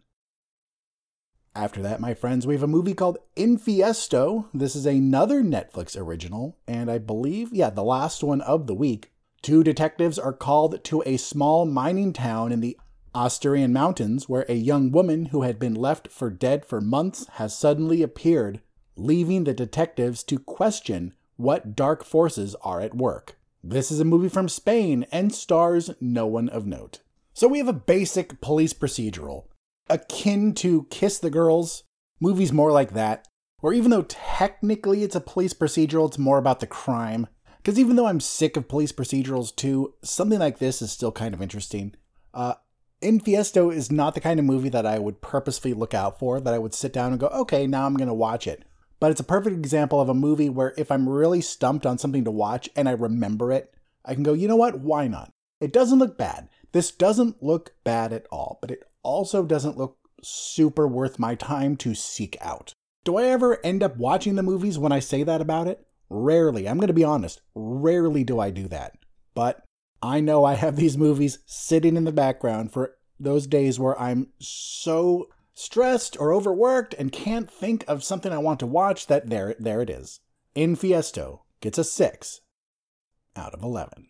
After 1.55 1.81
that, 1.81 2.01
my 2.01 2.13
friends, 2.13 2.47
we 2.47 2.53
have 2.55 2.63
a 2.63 2.67
movie 2.67 2.93
called 2.93 3.17
Infiesto. 3.37 4.49
This 4.53 4.77
is 4.77 4.85
another 4.85 5.43
Netflix 5.43 5.99
original, 5.99 6.59
and 6.69 6.91
I 6.91 6.99
believe, 6.99 7.55
yeah, 7.55 7.71
the 7.71 7.83
last 7.83 8.23
one 8.23 8.43
of 8.43 8.67
the 8.67 8.75
week. 8.75 9.13
Two 9.47 9.63
detectives 9.63 10.19
are 10.19 10.33
called 10.33 10.83
to 10.83 11.05
a 11.07 11.17
small 11.17 11.67
mining 11.67 12.13
town 12.13 12.51
in 12.51 12.59
the 12.59 12.77
Asturian 13.15 13.73
Mountains, 13.73 14.29
where 14.29 14.45
a 14.49 14.55
young 14.55 14.91
woman 14.91 15.27
who 15.27 15.43
had 15.43 15.57
been 15.57 15.77
left 15.77 16.09
for 16.09 16.31
dead 16.31 16.65
for 16.67 16.81
months 16.81 17.29
has 17.35 17.57
suddenly 17.57 18.03
appeared, 18.03 18.61
leaving 18.97 19.45
the 19.45 19.55
detectives 19.55 20.25
to 20.25 20.41
question 20.41 21.15
what 21.37 21.77
dark 21.77 22.03
forces 22.03 22.57
are 22.63 22.81
at 22.81 22.97
work. 22.97 23.39
This 23.63 23.93
is 23.93 24.01
a 24.01 24.05
movie 24.05 24.29
from 24.29 24.49
Spain 24.49 25.07
and 25.13 25.33
stars 25.33 25.93
no 26.01 26.27
one 26.27 26.49
of 26.49 26.67
note. 26.67 26.99
So 27.33 27.47
we 27.47 27.59
have 27.59 27.69
a 27.69 27.73
basic 27.73 28.41
police 28.41 28.73
procedural, 28.73 29.45
akin 29.89 30.55
to 30.55 30.89
Kiss 30.91 31.21
the 31.21 31.31
Girls, 31.31 31.85
movies 32.19 32.53
more 32.53 32.73
like 32.73 32.95
that, 32.95 33.29
where 33.61 33.73
even 33.73 33.93
though 33.93 34.07
technically 34.09 35.05
it's 35.05 35.15
a 35.15 35.21
police 35.21 35.55
procedural, 35.55 36.09
it's 36.09 36.19
more 36.19 36.39
about 36.39 36.59
the 36.59 36.67
crime. 36.67 37.29
Because 37.67 37.81
even 37.81 37.97
though 37.97 38.07
I'm 38.07 38.21
sick 38.21 38.57
of 38.57 38.69
police 38.69 38.93
procedurals 38.93 39.55
too, 39.55 39.95
something 40.01 40.39
like 40.39 40.61
this 40.61 40.81
is 40.81 40.93
still 40.93 41.11
kind 41.11 41.35
of 41.35 41.43
interesting. 41.43 41.97
Uh, 42.33 42.55
Infiesto 43.03 43.75
is 43.75 43.91
not 43.91 44.15
the 44.15 44.21
kind 44.21 44.39
of 44.39 44.47
movie 44.47 44.69
that 44.69 44.87
I 44.87 45.01
would 45.01 45.21
purposefully 45.21 45.75
look 45.75 45.93
out 45.93 46.21
for, 46.21 46.39
that 46.39 46.55
I 46.55 46.61
would 46.61 46.75
sit 46.75 46.93
down 46.93 47.11
and 47.11 47.19
go, 47.19 47.27
okay, 47.27 47.67
now 47.67 47.85
I'm 47.85 47.97
going 47.97 48.07
to 48.07 48.15
watch 48.15 48.47
it. 48.47 48.65
But 49.01 49.11
it's 49.11 49.19
a 49.19 49.25
perfect 49.25 49.57
example 49.57 50.01
of 50.01 50.09
a 50.09 50.15
movie 50.15 50.49
where 50.49 50.75
if 50.79 50.93
I'm 50.93 51.09
really 51.09 51.41
stumped 51.41 51.87
on 51.87 51.99
something 51.99 52.23
to 52.23 52.31
watch 52.31 52.69
and 52.77 52.89
I 52.89 52.93
remember 52.93 53.51
it, 53.51 53.75
I 54.05 54.15
can 54.15 54.23
go, 54.23 54.33
you 54.33 54.47
know 54.47 54.55
what? 54.55 54.79
Why 54.79 55.09
not? 55.09 55.33
It 55.61 55.73
doesn't 55.73 55.99
look 55.99 56.17
bad. 56.17 56.49
This 56.71 56.93
doesn't 56.93 57.43
look 57.43 57.75
bad 57.83 58.13
at 58.13 58.29
all, 58.31 58.61
but 58.61 58.71
it 58.71 58.85
also 59.03 59.45
doesn't 59.45 59.77
look 59.77 59.99
super 60.23 60.87
worth 60.87 61.19
my 61.19 61.35
time 61.35 61.77
to 61.79 61.97
seek 61.97 62.37
out. 62.41 62.75
Do 63.05 63.17
I 63.17 63.25
ever 63.25 63.59
end 63.65 63.83
up 63.83 63.97
watching 63.97 64.37
the 64.37 64.45
movies 64.45 64.79
when 64.79 64.93
I 64.93 65.01
say 65.01 65.25
that 65.25 65.41
about 65.41 65.67
it? 65.67 65.86
Rarely. 66.09 66.69
I'm 66.69 66.79
going 66.79 66.89
to 66.89 66.95
be 66.95 67.05
honest. 67.05 67.41
Rarely 67.55 68.25
do 68.25 68.39
I 68.39 68.51
do 68.51 68.69
that. 68.69 68.97
But 69.35 69.65
I 70.03 70.21
know 70.21 70.45
I 70.45 70.55
have 70.55 70.77
these 70.77 70.97
movies 70.97 71.39
sitting 71.47 71.97
in 71.97 72.05
the 72.05 72.13
background 72.13 72.73
for 72.73 72.97
those 73.19 73.47
days 73.47 73.79
where 73.79 74.01
I'm 74.01 74.29
so 74.39 75.29
stressed 75.55 76.19
or 76.21 76.33
overworked 76.33 76.95
and 76.95 77.11
can't 77.11 77.51
think 77.51 77.85
of 77.89 78.05
something 78.05 78.33
I 78.33 78.39
want 78.39 78.61
to 78.61 78.67
watch 78.67 79.07
that 79.07 79.31
there 79.31 79.57
there 79.59 79.81
it 79.81 79.91
is. 79.91 80.21
Infiesto 80.55 81.41
gets 81.61 81.79
a 81.79 81.85
6 81.85 82.41
out 83.35 83.55
of 83.55 83.63
11. 83.63 84.09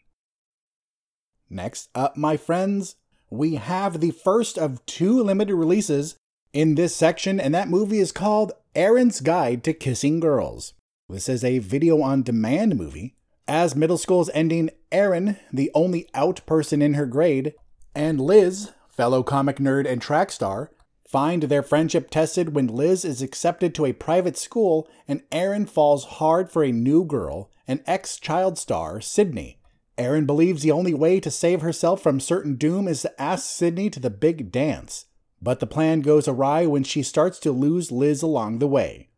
Next 1.48 1.88
up, 1.94 2.16
my 2.16 2.36
friends, 2.36 2.96
we 3.30 3.54
have 3.54 4.00
the 4.00 4.10
first 4.10 4.58
of 4.58 4.84
two 4.86 5.22
limited 5.22 5.54
releases 5.54 6.16
in 6.52 6.74
this 6.74 6.94
section, 6.94 7.38
and 7.38 7.54
that 7.54 7.68
movie 7.68 7.98
is 7.98 8.12
called 8.12 8.52
Erin's 8.74 9.20
Guide 9.20 9.62
to 9.64 9.72
Kissing 9.72 10.20
Girls. 10.20 10.74
This 11.08 11.28
is 11.28 11.44
a 11.44 11.60
video 11.60 12.02
on 12.02 12.24
demand 12.24 12.76
movie 12.76 13.14
as 13.46 13.76
middle 13.76 13.96
school 13.96 14.22
is 14.22 14.30
ending, 14.34 14.70
Erin, 14.90 15.36
the 15.52 15.70
only 15.72 16.08
out 16.14 16.44
person 16.46 16.82
in 16.82 16.94
her 16.94 17.06
grade, 17.06 17.54
and 17.94 18.20
Liz, 18.20 18.72
fellow 18.88 19.22
comic 19.22 19.58
nerd 19.58 19.86
and 19.86 20.02
track 20.02 20.32
star, 20.32 20.72
find 21.08 21.44
their 21.44 21.62
friendship 21.62 22.10
tested 22.10 22.54
when 22.54 22.66
Liz 22.66 23.04
is 23.04 23.22
accepted 23.22 23.72
to 23.74 23.86
a 23.86 23.92
private 23.92 24.36
school 24.36 24.88
and 25.06 25.22
Erin 25.30 25.66
falls 25.66 26.04
hard 26.04 26.50
for 26.50 26.64
a 26.64 26.72
new 26.72 27.04
girl, 27.04 27.52
an 27.68 27.82
ex 27.86 28.18
child 28.18 28.58
star, 28.58 29.00
Sydney. 29.00 29.60
Erin 29.96 30.26
believes 30.26 30.62
the 30.62 30.72
only 30.72 30.92
way 30.92 31.20
to 31.20 31.30
save 31.30 31.60
herself 31.60 32.02
from 32.02 32.18
certain 32.18 32.56
doom 32.56 32.88
is 32.88 33.02
to 33.02 33.22
ask 33.22 33.48
Sydney 33.48 33.90
to 33.90 34.00
the 34.00 34.10
big 34.10 34.50
dance. 34.50 35.06
But 35.40 35.60
the 35.60 35.66
plan 35.68 36.00
goes 36.00 36.26
awry 36.26 36.66
when 36.66 36.82
she 36.82 37.04
starts 37.04 37.38
to 37.40 37.52
lose 37.52 37.92
Liz 37.92 38.22
along 38.22 38.58
the 38.58 38.66
way. 38.66 39.10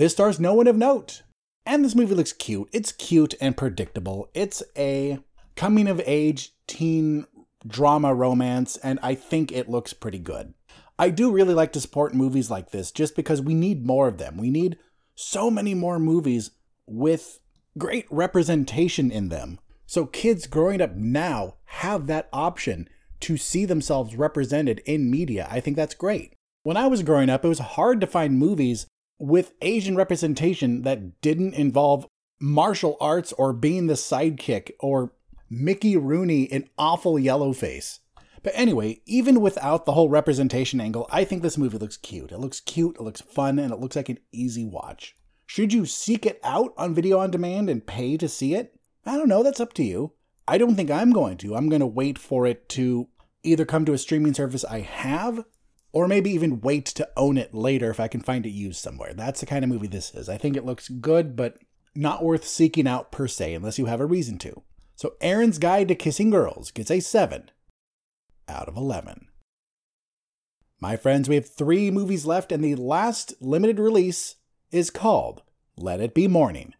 This 0.00 0.12
stars 0.12 0.40
no 0.40 0.54
one 0.54 0.66
of 0.66 0.78
note, 0.78 1.24
and 1.66 1.84
this 1.84 1.94
movie 1.94 2.14
looks 2.14 2.32
cute. 2.32 2.70
It's 2.72 2.90
cute 2.90 3.34
and 3.38 3.54
predictable. 3.54 4.30
It's 4.32 4.62
a 4.74 5.18
coming 5.56 5.88
of 5.88 6.00
age 6.06 6.54
teen 6.66 7.26
drama 7.66 8.14
romance, 8.14 8.78
and 8.78 8.98
I 9.02 9.14
think 9.14 9.52
it 9.52 9.68
looks 9.68 9.92
pretty 9.92 10.18
good. 10.18 10.54
I 10.98 11.10
do 11.10 11.30
really 11.30 11.52
like 11.52 11.70
to 11.74 11.82
support 11.82 12.14
movies 12.14 12.50
like 12.50 12.70
this 12.70 12.90
just 12.90 13.14
because 13.14 13.42
we 13.42 13.52
need 13.52 13.84
more 13.84 14.08
of 14.08 14.16
them. 14.16 14.38
We 14.38 14.48
need 14.48 14.78
so 15.16 15.50
many 15.50 15.74
more 15.74 15.98
movies 15.98 16.52
with 16.86 17.38
great 17.76 18.06
representation 18.10 19.10
in 19.10 19.28
them. 19.28 19.60
So 19.84 20.06
kids 20.06 20.46
growing 20.46 20.80
up 20.80 20.94
now 20.94 21.56
have 21.64 22.06
that 22.06 22.30
option 22.32 22.88
to 23.20 23.36
see 23.36 23.66
themselves 23.66 24.16
represented 24.16 24.80
in 24.86 25.10
media. 25.10 25.46
I 25.50 25.60
think 25.60 25.76
that's 25.76 25.94
great. 25.94 26.32
When 26.62 26.78
I 26.78 26.86
was 26.86 27.02
growing 27.02 27.28
up, 27.28 27.44
it 27.44 27.48
was 27.48 27.58
hard 27.58 28.00
to 28.00 28.06
find 28.06 28.38
movies 28.38 28.86
with 29.20 29.52
Asian 29.60 29.94
representation 29.94 30.82
that 30.82 31.20
didn't 31.20 31.54
involve 31.54 32.06
martial 32.40 32.96
arts 33.00 33.32
or 33.34 33.52
being 33.52 33.86
the 33.86 33.94
sidekick 33.94 34.72
or 34.80 35.12
Mickey 35.50 35.96
Rooney 35.96 36.44
in 36.44 36.68
awful 36.78 37.18
yellow 37.18 37.52
face. 37.52 38.00
But 38.42 38.54
anyway, 38.56 39.02
even 39.04 39.42
without 39.42 39.84
the 39.84 39.92
whole 39.92 40.08
representation 40.08 40.80
angle, 40.80 41.06
I 41.12 41.24
think 41.24 41.42
this 41.42 41.58
movie 41.58 41.76
looks 41.76 41.98
cute. 41.98 42.32
It 42.32 42.38
looks 42.38 42.60
cute, 42.60 42.96
it 42.96 43.02
looks 43.02 43.20
fun, 43.20 43.58
and 43.58 43.70
it 43.70 43.78
looks 43.78 43.96
like 43.96 44.08
an 44.08 44.18
easy 44.32 44.64
watch. 44.64 45.14
Should 45.46 45.74
you 45.74 45.84
seek 45.84 46.24
it 46.24 46.40
out 46.42 46.72
on 46.78 46.94
video 46.94 47.18
on 47.18 47.30
demand 47.30 47.68
and 47.68 47.86
pay 47.86 48.16
to 48.16 48.28
see 48.28 48.54
it? 48.54 48.74
I 49.04 49.16
don't 49.16 49.28
know, 49.28 49.42
that's 49.42 49.60
up 49.60 49.74
to 49.74 49.84
you. 49.84 50.14
I 50.48 50.56
don't 50.56 50.76
think 50.76 50.90
I'm 50.90 51.12
going 51.12 51.36
to. 51.38 51.54
I'm 51.54 51.68
going 51.68 51.80
to 51.80 51.86
wait 51.86 52.18
for 52.18 52.46
it 52.46 52.68
to 52.70 53.08
either 53.42 53.66
come 53.66 53.84
to 53.84 53.92
a 53.92 53.98
streaming 53.98 54.32
service 54.32 54.64
I 54.64 54.80
have 54.80 55.44
or 55.92 56.06
maybe 56.06 56.30
even 56.30 56.60
wait 56.60 56.86
to 56.86 57.08
own 57.16 57.36
it 57.36 57.54
later 57.54 57.90
if 57.90 58.00
I 58.00 58.08
can 58.08 58.20
find 58.20 58.46
it 58.46 58.50
used 58.50 58.80
somewhere. 58.80 59.12
That's 59.12 59.40
the 59.40 59.46
kind 59.46 59.64
of 59.64 59.70
movie 59.70 59.88
this 59.88 60.14
is. 60.14 60.28
I 60.28 60.36
think 60.36 60.56
it 60.56 60.64
looks 60.64 60.88
good, 60.88 61.36
but 61.36 61.58
not 61.94 62.22
worth 62.22 62.46
seeking 62.46 62.86
out 62.86 63.10
per 63.10 63.26
se 63.26 63.54
unless 63.54 63.78
you 63.78 63.86
have 63.86 64.00
a 64.00 64.06
reason 64.06 64.38
to. 64.38 64.62
So 64.94 65.14
Erin's 65.20 65.58
Guide 65.58 65.88
to 65.88 65.94
Kissing 65.94 66.30
Girls 66.30 66.70
gets 66.70 66.90
a 66.90 67.00
7 67.00 67.50
out 68.48 68.68
of 68.68 68.76
11. 68.76 69.26
My 70.80 70.96
friends, 70.96 71.28
we 71.28 71.34
have 71.34 71.48
three 71.48 71.90
movies 71.90 72.24
left, 72.24 72.52
and 72.52 72.64
the 72.64 72.74
last 72.74 73.34
limited 73.40 73.78
release 73.78 74.36
is 74.70 74.90
called 74.90 75.42
Let 75.76 76.00
It 76.00 76.14
Be 76.14 76.26
Morning. 76.26 76.74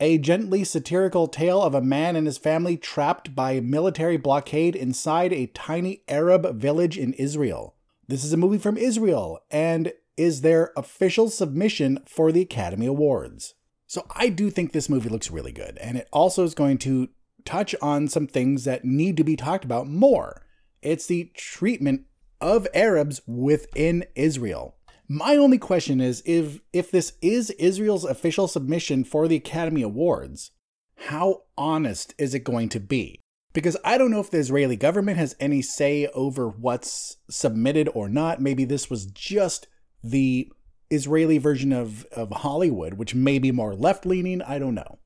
A 0.00 0.18
gently 0.18 0.64
satirical 0.64 1.28
tale 1.28 1.62
of 1.62 1.74
a 1.74 1.82
man 1.82 2.16
and 2.16 2.26
his 2.26 2.38
family 2.38 2.76
trapped 2.76 3.34
by 3.34 3.60
military 3.60 4.16
blockade 4.16 4.74
inside 4.74 5.32
a 5.32 5.46
tiny 5.48 6.02
Arab 6.08 6.56
village 6.56 6.98
in 6.98 7.12
Israel. 7.14 7.74
This 8.10 8.24
is 8.24 8.32
a 8.32 8.36
movie 8.36 8.58
from 8.58 8.76
Israel 8.76 9.38
and 9.52 9.92
is 10.16 10.40
their 10.40 10.72
official 10.76 11.30
submission 11.30 12.00
for 12.08 12.32
the 12.32 12.40
Academy 12.40 12.86
Awards. 12.86 13.54
So 13.86 14.04
I 14.10 14.30
do 14.30 14.50
think 14.50 14.72
this 14.72 14.88
movie 14.88 15.08
looks 15.08 15.30
really 15.30 15.52
good, 15.52 15.78
and 15.78 15.96
it 15.96 16.08
also 16.12 16.42
is 16.42 16.52
going 16.52 16.78
to 16.78 17.10
touch 17.44 17.72
on 17.80 18.08
some 18.08 18.26
things 18.26 18.64
that 18.64 18.84
need 18.84 19.16
to 19.16 19.22
be 19.22 19.36
talked 19.36 19.64
about 19.64 19.86
more. 19.86 20.44
It's 20.82 21.06
the 21.06 21.30
treatment 21.36 22.06
of 22.40 22.66
Arabs 22.74 23.20
within 23.28 24.04
Israel. 24.16 24.74
My 25.06 25.36
only 25.36 25.58
question 25.58 26.00
is 26.00 26.20
if 26.26 26.58
if 26.72 26.90
this 26.90 27.12
is 27.22 27.50
Israel's 27.60 28.04
official 28.04 28.48
submission 28.48 29.04
for 29.04 29.28
the 29.28 29.36
Academy 29.36 29.82
Awards, 29.82 30.50
how 30.96 31.42
honest 31.56 32.12
is 32.18 32.34
it 32.34 32.42
going 32.42 32.70
to 32.70 32.80
be? 32.80 33.20
Because 33.52 33.76
I 33.84 33.98
don't 33.98 34.10
know 34.10 34.20
if 34.20 34.30
the 34.30 34.38
Israeli 34.38 34.76
government 34.76 35.18
has 35.18 35.34
any 35.40 35.60
say 35.60 36.06
over 36.14 36.48
what's 36.48 37.16
submitted 37.28 37.88
or 37.94 38.08
not. 38.08 38.40
Maybe 38.40 38.64
this 38.64 38.88
was 38.88 39.06
just 39.06 39.66
the 40.04 40.52
Israeli 40.88 41.38
version 41.38 41.72
of, 41.72 42.04
of 42.12 42.30
Hollywood, 42.30 42.94
which 42.94 43.14
may 43.14 43.38
be 43.38 43.52
more 43.52 43.74
left 43.74 44.06
leaning. 44.06 44.40
I 44.42 44.58
don't 44.58 44.74
know. 44.74 44.98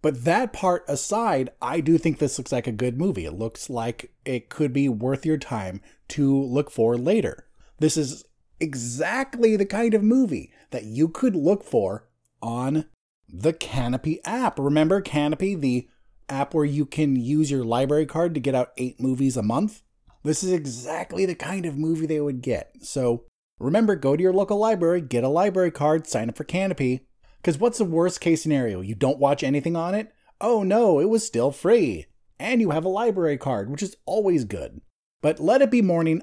But 0.00 0.24
that 0.24 0.52
part 0.52 0.84
aside, 0.88 1.50
I 1.62 1.80
do 1.80 1.96
think 1.96 2.18
this 2.18 2.36
looks 2.36 2.50
like 2.50 2.66
a 2.66 2.72
good 2.72 2.98
movie. 2.98 3.24
It 3.24 3.34
looks 3.34 3.70
like 3.70 4.12
it 4.24 4.48
could 4.48 4.72
be 4.72 4.88
worth 4.88 5.24
your 5.24 5.38
time 5.38 5.80
to 6.08 6.42
look 6.42 6.70
for 6.70 6.96
later. 6.96 7.46
This 7.78 7.96
is 7.96 8.24
exactly 8.58 9.56
the 9.56 9.66
kind 9.66 9.94
of 9.94 10.02
movie 10.02 10.52
that 10.70 10.84
you 10.84 11.08
could 11.08 11.36
look 11.36 11.62
for 11.62 12.08
on 12.40 12.86
the 13.28 13.52
Canopy 13.52 14.20
app. 14.24 14.58
Remember 14.58 15.00
Canopy, 15.00 15.54
the 15.54 15.88
app 16.32 16.54
where 16.54 16.64
you 16.64 16.86
can 16.86 17.14
use 17.16 17.50
your 17.50 17.64
library 17.64 18.06
card 18.06 18.34
to 18.34 18.40
get 18.40 18.54
out 18.54 18.72
eight 18.78 18.98
movies 19.00 19.36
a 19.36 19.42
month? 19.42 19.82
This 20.24 20.42
is 20.42 20.52
exactly 20.52 21.26
the 21.26 21.34
kind 21.34 21.66
of 21.66 21.76
movie 21.76 22.06
they 22.06 22.20
would 22.20 22.42
get. 22.42 22.72
So 22.80 23.24
remember, 23.58 23.94
go 23.96 24.16
to 24.16 24.22
your 24.22 24.32
local 24.32 24.58
library, 24.58 25.00
get 25.00 25.24
a 25.24 25.28
library 25.28 25.70
card, 25.70 26.06
sign 26.06 26.28
up 26.28 26.36
for 26.36 26.44
Canopy. 26.44 27.06
because 27.42 27.58
what's 27.58 27.78
the 27.78 27.84
worst 27.84 28.20
case 28.20 28.42
scenario? 28.42 28.80
You 28.80 28.94
don't 28.94 29.18
watch 29.18 29.42
anything 29.42 29.76
on 29.76 29.94
it? 29.94 30.12
Oh 30.40 30.62
no, 30.62 31.00
it 31.00 31.08
was 31.08 31.26
still 31.26 31.50
free. 31.50 32.06
And 32.38 32.60
you 32.60 32.70
have 32.70 32.84
a 32.84 32.88
library 32.88 33.36
card, 33.36 33.70
which 33.70 33.82
is 33.82 33.96
always 34.06 34.44
good. 34.44 34.80
But 35.20 35.40
Let 35.40 35.62
It 35.62 35.70
Be 35.70 35.82
Morning 35.82 36.22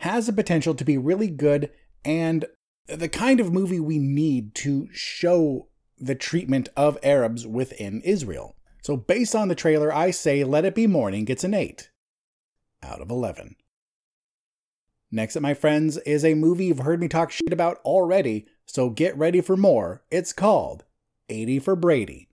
has 0.00 0.26
the 0.26 0.32
potential 0.32 0.74
to 0.74 0.84
be 0.84 0.98
really 0.98 1.28
good 1.28 1.70
and 2.04 2.44
the 2.86 3.08
kind 3.08 3.40
of 3.40 3.52
movie 3.52 3.80
we 3.80 3.98
need 3.98 4.54
to 4.56 4.88
show 4.92 5.68
the 5.98 6.14
treatment 6.14 6.68
of 6.76 6.98
Arabs 7.02 7.46
within 7.46 8.00
Israel. 8.02 8.55
So, 8.86 8.96
based 8.96 9.34
on 9.34 9.48
the 9.48 9.56
trailer, 9.56 9.92
I 9.92 10.12
say 10.12 10.44
Let 10.44 10.64
It 10.64 10.76
Be 10.76 10.86
Morning 10.86 11.24
gets 11.24 11.42
an 11.42 11.54
8 11.54 11.90
out 12.84 13.00
of 13.00 13.10
11. 13.10 13.56
Next 15.10 15.34
up, 15.34 15.42
my 15.42 15.54
friends, 15.54 15.96
is 16.06 16.24
a 16.24 16.34
movie 16.34 16.66
you've 16.66 16.78
heard 16.78 17.00
me 17.00 17.08
talk 17.08 17.32
shit 17.32 17.52
about 17.52 17.78
already, 17.78 18.46
so 18.64 18.88
get 18.88 19.18
ready 19.18 19.40
for 19.40 19.56
more. 19.56 20.04
It's 20.12 20.32
called 20.32 20.84
80 21.28 21.58
for 21.58 21.74
Brady. 21.74 22.28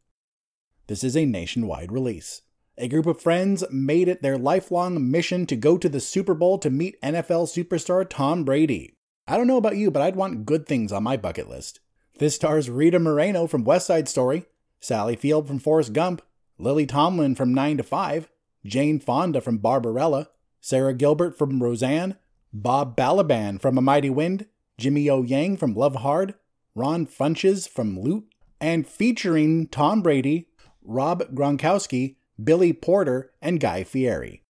This 0.85 1.03
is 1.03 1.17
a 1.17 1.25
nationwide 1.25 1.91
release. 1.91 2.43
A 2.77 2.87
group 2.87 3.07
of 3.07 3.19
friends 3.19 3.63
made 3.71 4.07
it 4.07 4.21
their 4.21 4.37
lifelong 4.37 5.09
mission 5.09 5.47
to 5.47 5.55
go 5.55 5.79
to 5.79 5.89
the 5.89 5.99
Super 5.99 6.35
Bowl 6.35 6.59
to 6.59 6.69
meet 6.69 7.01
NFL 7.01 7.47
superstar 7.47 8.07
Tom 8.07 8.43
Brady. 8.43 8.93
I 9.27 9.37
don't 9.37 9.47
know 9.47 9.57
about 9.57 9.77
you, 9.77 9.89
but 9.89 10.03
I'd 10.03 10.15
want 10.15 10.45
good 10.45 10.67
things 10.67 10.91
on 10.91 11.01
my 11.01 11.17
bucket 11.17 11.49
list. 11.49 11.79
This 12.19 12.35
stars 12.35 12.69
Rita 12.69 12.99
Moreno 12.99 13.47
from 13.47 13.63
West 13.63 13.87
Side 13.87 14.07
Story, 14.07 14.45
Sally 14.79 15.15
Field 15.15 15.47
from 15.47 15.57
Forrest 15.57 15.93
Gump, 15.93 16.21
Lily 16.63 16.85
Tomlin 16.85 17.35
from 17.35 17.53
9 17.53 17.77
to 17.77 17.83
5, 17.83 18.29
Jane 18.65 18.97
Fonda 18.97 19.41
from 19.41 19.57
Barbarella, 19.57 20.29
Sara 20.61 20.93
Gilbert 20.93 21.37
from 21.37 21.61
Roseanne, 21.61 22.15
Bob 22.53 22.95
Balaban 22.95 23.61
from 23.61 23.77
A 23.77 23.81
Mighty 23.81 24.09
Wind, 24.09 24.45
Jimmy 24.77 25.09
O 25.09 25.23
Yang 25.23 25.57
from 25.57 25.75
Love 25.75 25.95
Hard, 25.95 26.35
Ron 26.73 27.05
Funches 27.05 27.67
from 27.67 27.99
Loot, 27.99 28.23
and 28.61 28.87
featuring 28.87 29.67
Tom 29.67 30.01
Brady, 30.01 30.47
Rob 30.81 31.35
Gronkowski, 31.35 32.15
Billy 32.41 32.71
Porter, 32.71 33.31
and 33.41 33.59
Guy 33.59 33.83
Fieri. 33.83 34.41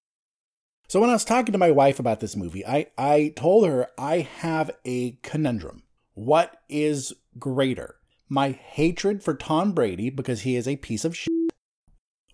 So 0.87 0.99
when 0.99 1.09
I 1.09 1.13
was 1.13 1.25
talking 1.25 1.51
to 1.51 1.57
my 1.57 1.71
wife 1.71 1.99
about 1.99 2.19
this 2.19 2.35
movie, 2.35 2.63
I, 2.63 2.91
I 2.95 3.33
told 3.35 3.65
her 3.65 3.87
I 3.97 4.19
have 4.19 4.69
a 4.85 5.17
conundrum. 5.23 5.81
What 6.13 6.57
is 6.69 7.11
greater? 7.39 7.95
My 8.29 8.51
hatred 8.51 9.23
for 9.23 9.33
Tom 9.33 9.71
Brady 9.71 10.11
because 10.11 10.41
he 10.41 10.55
is 10.55 10.67
a 10.67 10.75
piece 10.75 11.05
of 11.05 11.17
shit, 11.17 11.33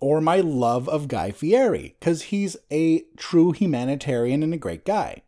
or 0.00 0.20
my 0.20 0.40
love 0.40 0.88
of 0.88 1.08
Guy 1.08 1.30
Fieri 1.30 1.96
because 2.00 2.22
he's 2.22 2.56
a 2.70 3.04
true 3.16 3.52
humanitarian 3.52 4.42
and 4.42 4.54
a 4.54 4.58
great 4.58 4.84
guy. 4.84 5.22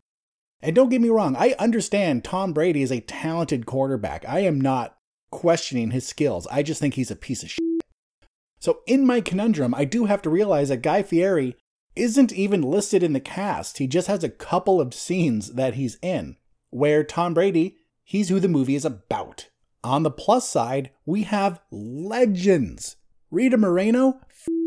And 0.61 0.75
don't 0.75 0.89
get 0.89 1.01
me 1.01 1.09
wrong, 1.09 1.35
I 1.35 1.55
understand 1.59 2.23
Tom 2.23 2.53
Brady 2.53 2.81
is 2.81 2.91
a 2.91 3.01
talented 3.01 3.65
quarterback. 3.65 4.27
I 4.27 4.39
am 4.39 4.59
not 4.59 4.97
questioning 5.31 5.91
his 5.91 6.07
skills. 6.07 6.47
I 6.47 6.63
just 6.63 6.79
think 6.79 6.93
he's 6.93 7.11
a 7.11 7.15
piece 7.15 7.43
of 7.43 7.49
shit. 7.49 7.59
So 8.59 8.79
in 8.87 9.05
my 9.05 9.19
conundrum, 9.19 9.75
I 9.75 9.83
do 9.83 10.05
have 10.05 10.21
to 10.21 10.29
realize 10.29 10.69
that 10.69 10.81
Guy 10.81 11.03
Fieri 11.03 11.57
isn't 11.95 12.31
even 12.31 12.61
listed 12.61 13.03
in 13.03 13.13
the 13.13 13.19
cast. 13.19 13.77
He 13.77 13.87
just 13.87 14.07
has 14.07 14.23
a 14.23 14.29
couple 14.29 14.79
of 14.79 14.93
scenes 14.93 15.53
that 15.53 15.73
he's 15.73 15.97
in, 16.01 16.37
where 16.69 17.03
Tom 17.03 17.33
Brady, 17.33 17.77
he's 18.03 18.29
who 18.29 18.39
the 18.39 18.47
movie 18.47 18.75
is 18.75 18.85
about. 18.85 19.49
On 19.83 20.03
the 20.03 20.11
plus 20.11 20.49
side, 20.49 20.91
we 21.05 21.23
have 21.23 21.59
legends. 21.71 22.95
Rita 23.29 23.57
Moreno, 23.57 24.21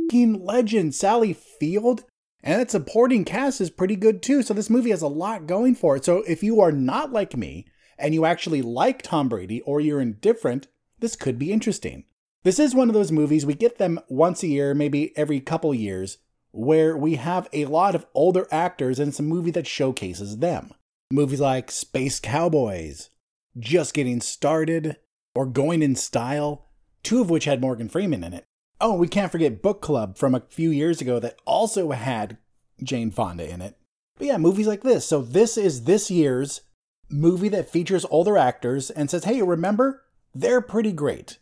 fucking 0.06 0.44
legend. 0.44 0.94
Sally 0.94 1.32
Field, 1.32 2.04
and 2.42 2.60
that 2.60 2.70
supporting 2.70 3.24
cast 3.24 3.60
is 3.60 3.70
pretty 3.70 3.96
good 3.96 4.22
too. 4.22 4.42
So 4.42 4.54
this 4.54 4.70
movie 4.70 4.90
has 4.90 5.02
a 5.02 5.08
lot 5.08 5.46
going 5.46 5.74
for 5.74 5.96
it. 5.96 6.04
So 6.04 6.22
if 6.22 6.42
you 6.42 6.60
are 6.60 6.72
not 6.72 7.12
like 7.12 7.36
me 7.36 7.66
and 7.98 8.14
you 8.14 8.24
actually 8.24 8.62
like 8.62 9.02
Tom 9.02 9.28
Brady 9.28 9.60
or 9.62 9.80
you're 9.80 10.00
indifferent, 10.00 10.68
this 10.98 11.16
could 11.16 11.38
be 11.38 11.52
interesting. 11.52 12.04
This 12.44 12.58
is 12.58 12.74
one 12.74 12.88
of 12.88 12.94
those 12.94 13.10
movies 13.10 13.44
we 13.44 13.54
get 13.54 13.78
them 13.78 14.00
once 14.08 14.42
a 14.42 14.48
year, 14.48 14.74
maybe 14.74 15.16
every 15.16 15.40
couple 15.40 15.74
years, 15.74 16.18
where 16.52 16.96
we 16.96 17.16
have 17.16 17.48
a 17.52 17.64
lot 17.64 17.94
of 17.94 18.06
older 18.14 18.46
actors 18.52 19.00
in 19.00 19.10
some 19.10 19.26
movie 19.26 19.50
that 19.50 19.66
showcases 19.66 20.38
them. 20.38 20.72
Movies 21.10 21.40
like 21.40 21.70
Space 21.70 22.20
Cowboys, 22.20 23.10
Just 23.58 23.94
Getting 23.94 24.20
Started, 24.20 24.96
or 25.34 25.46
Going 25.46 25.82
in 25.82 25.96
Style, 25.96 26.68
two 27.02 27.20
of 27.20 27.30
which 27.30 27.44
had 27.44 27.60
Morgan 27.60 27.88
Freeman 27.88 28.22
in 28.22 28.32
it. 28.32 28.44
Oh, 28.80 28.94
we 28.94 29.08
can't 29.08 29.32
forget 29.32 29.62
Book 29.62 29.80
Club 29.80 30.18
from 30.18 30.34
a 30.34 30.42
few 30.48 30.70
years 30.70 31.00
ago 31.00 31.18
that 31.18 31.38
also 31.46 31.90
had 31.92 32.36
Jane 32.82 33.10
Fonda 33.10 33.48
in 33.48 33.62
it. 33.62 33.76
But 34.18 34.26
yeah, 34.26 34.38
movies 34.38 34.66
like 34.66 34.82
this. 34.82 35.06
So 35.06 35.22
this 35.22 35.56
is 35.56 35.84
this 35.84 36.10
year's 36.10 36.62
movie 37.08 37.48
that 37.50 37.70
features 37.70 38.04
older 38.10 38.36
actors 38.36 38.90
and 38.90 39.10
says, 39.10 39.24
hey, 39.24 39.42
remember? 39.42 40.02
They're 40.34 40.60
pretty 40.60 40.92
great. 40.92 41.38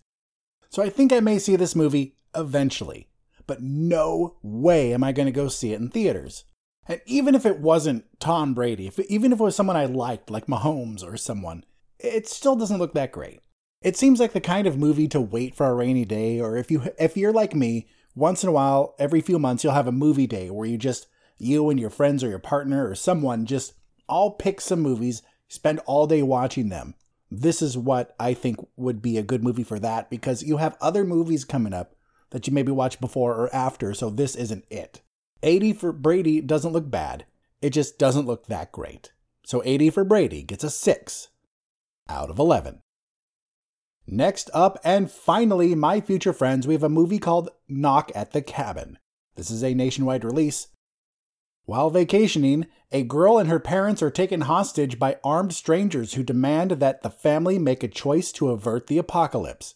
So 0.71 0.83
I 0.83 0.89
think 0.89 1.13
I 1.13 1.21
may 1.21 1.39
see 1.39 1.57
this 1.57 1.75
movie 1.75 2.17
eventually. 2.37 3.09
But 3.47 3.63
no 3.63 4.37
way 4.43 4.95
am 4.95 5.05
I 5.05 5.13
going 5.13 5.27
to 5.27 5.33
go 5.33 5.49
see 5.49 5.73
it 5.73 5.81
in 5.81 5.91
theaters. 5.91 6.45
And 6.87 7.01
even 7.07 7.35
if 7.35 7.45
it 7.47 7.61
wasn't 7.61 8.05
Tom 8.21 8.55
Brady, 8.55 8.87
if, 8.87 8.99
even 9.01 9.33
if 9.33 9.41
it 9.41 9.43
was 9.43 9.57
someone 9.57 9.77
I 9.77 9.87
liked, 9.87 10.31
like 10.31 10.47
Mahomes 10.47 11.03
or 11.05 11.17
someone, 11.17 11.65
it 11.99 12.29
still 12.29 12.57
doesn't 12.57 12.79
look 12.79 12.95
that 12.95 13.13
great. 13.13 13.41
It 13.85 13.99
seems 13.99 14.19
like 14.19 14.33
the 14.33 14.41
kind 14.41 14.67
of 14.67 14.79
movie 14.79 15.09
to 15.09 15.21
wait 15.21 15.55
for 15.55 15.67
a 15.67 15.75
rainy 15.75 16.07
day, 16.07 16.41
or 16.41 16.57
if 16.57 16.71
you 16.71 16.85
if 16.99 17.19
you're 17.19 17.35
like 17.35 17.55
me, 17.55 17.87
once 18.15 18.43
in 18.43 18.49
a 18.49 18.53
while, 18.53 18.95
every 18.99 19.21
few 19.21 19.39
months, 19.39 19.63
you'll 19.63 19.75
have 19.75 19.87
a 19.87 19.93
movie 19.93 20.27
day 20.27 20.49
where 20.49 20.67
you 20.67 20.79
just 20.79 21.07
you 21.37 21.69
and 21.69 21.79
your 21.79 21.91
friends 21.91 22.25
or 22.25 22.31
your 22.31 22.39
partner 22.39 22.89
or 22.89 22.95
someone 22.95 23.45
just 23.45 23.75
all 24.09 24.31
pick 24.31 24.63
some 24.63 24.81
movies, 24.81 25.21
spend 25.49 25.81
all 25.81 26.07
day 26.07 26.23
watching 26.23 26.71
them. 26.71 26.95
This 27.31 27.61
is 27.61 27.77
what 27.77 28.17
I 28.19 28.33
think 28.33 28.57
would 28.77 29.03
be 29.03 29.19
a 29.19 29.23
good 29.23 29.45
movie 29.45 29.65
for 29.65 29.79
that 29.81 30.09
because 30.09 30.43
you 30.43 30.57
have 30.57 30.79
other 30.81 31.05
movies 31.05 31.45
coming 31.45 31.75
up 31.75 31.95
that 32.31 32.47
you 32.47 32.55
maybe 32.55 32.73
watch 32.73 33.01
before 33.03 33.35
or 33.35 33.55
after, 33.55 33.93
so 33.93 34.09
this 34.09 34.35
isn't 34.35 34.65
it. 34.71 35.03
80 35.43 35.75
for 35.75 35.93
Brady 35.93 36.41
doesn't 36.41 36.73
look 36.73 36.91
bad. 36.91 37.27
It 37.61 37.71
just 37.71 37.99
doesn't 37.99 38.27
look 38.27 38.47
that 38.47 38.73
great. 38.73 39.13
So 39.45 39.61
80 39.63 39.91
for 39.91 40.05
Brady 40.05 40.43
gets 40.43 40.65
a 40.65 40.71
6 40.71 41.29
out 42.09 42.31
of 42.31 42.39
11. 42.39 42.81
Next 44.07 44.51
up, 44.53 44.79
and 44.85 45.11
finally, 45.11 45.75
my 45.75 46.01
future 46.01 46.33
friends, 46.33 46.67
we 46.67 46.75
have 46.75 46.83
a 46.83 46.89
movie 46.89 47.19
called 47.19 47.51
Knock 47.69 48.13
at 48.15 48.33
the 48.33 48.43
Cabin. 48.43 48.99
This 49.37 49.51
is 49.51 49.65
a 49.65 49.75
nationwide 49.75 50.25
release. 50.25 50.69
While 51.65 51.89
vacationing, 51.89 52.67
a 52.93 53.03
girl 53.03 53.39
and 53.39 53.49
her 53.49 53.59
parents 53.59 54.03
are 54.03 54.11
taken 54.11 54.43
hostage 54.43 54.99
by 54.99 55.19
armed 55.25 55.55
strangers 55.55 56.15
who 56.15 56.23
demand 56.23 56.73
that 56.73 57.03
the 57.03 57.09
family 57.09 57.59
make 57.59 57.83
a 57.83 57.89
choice 57.89 58.31
to 58.33 58.51
avert 58.51 58.87
the 58.87 58.99
apocalypse. 58.99 59.75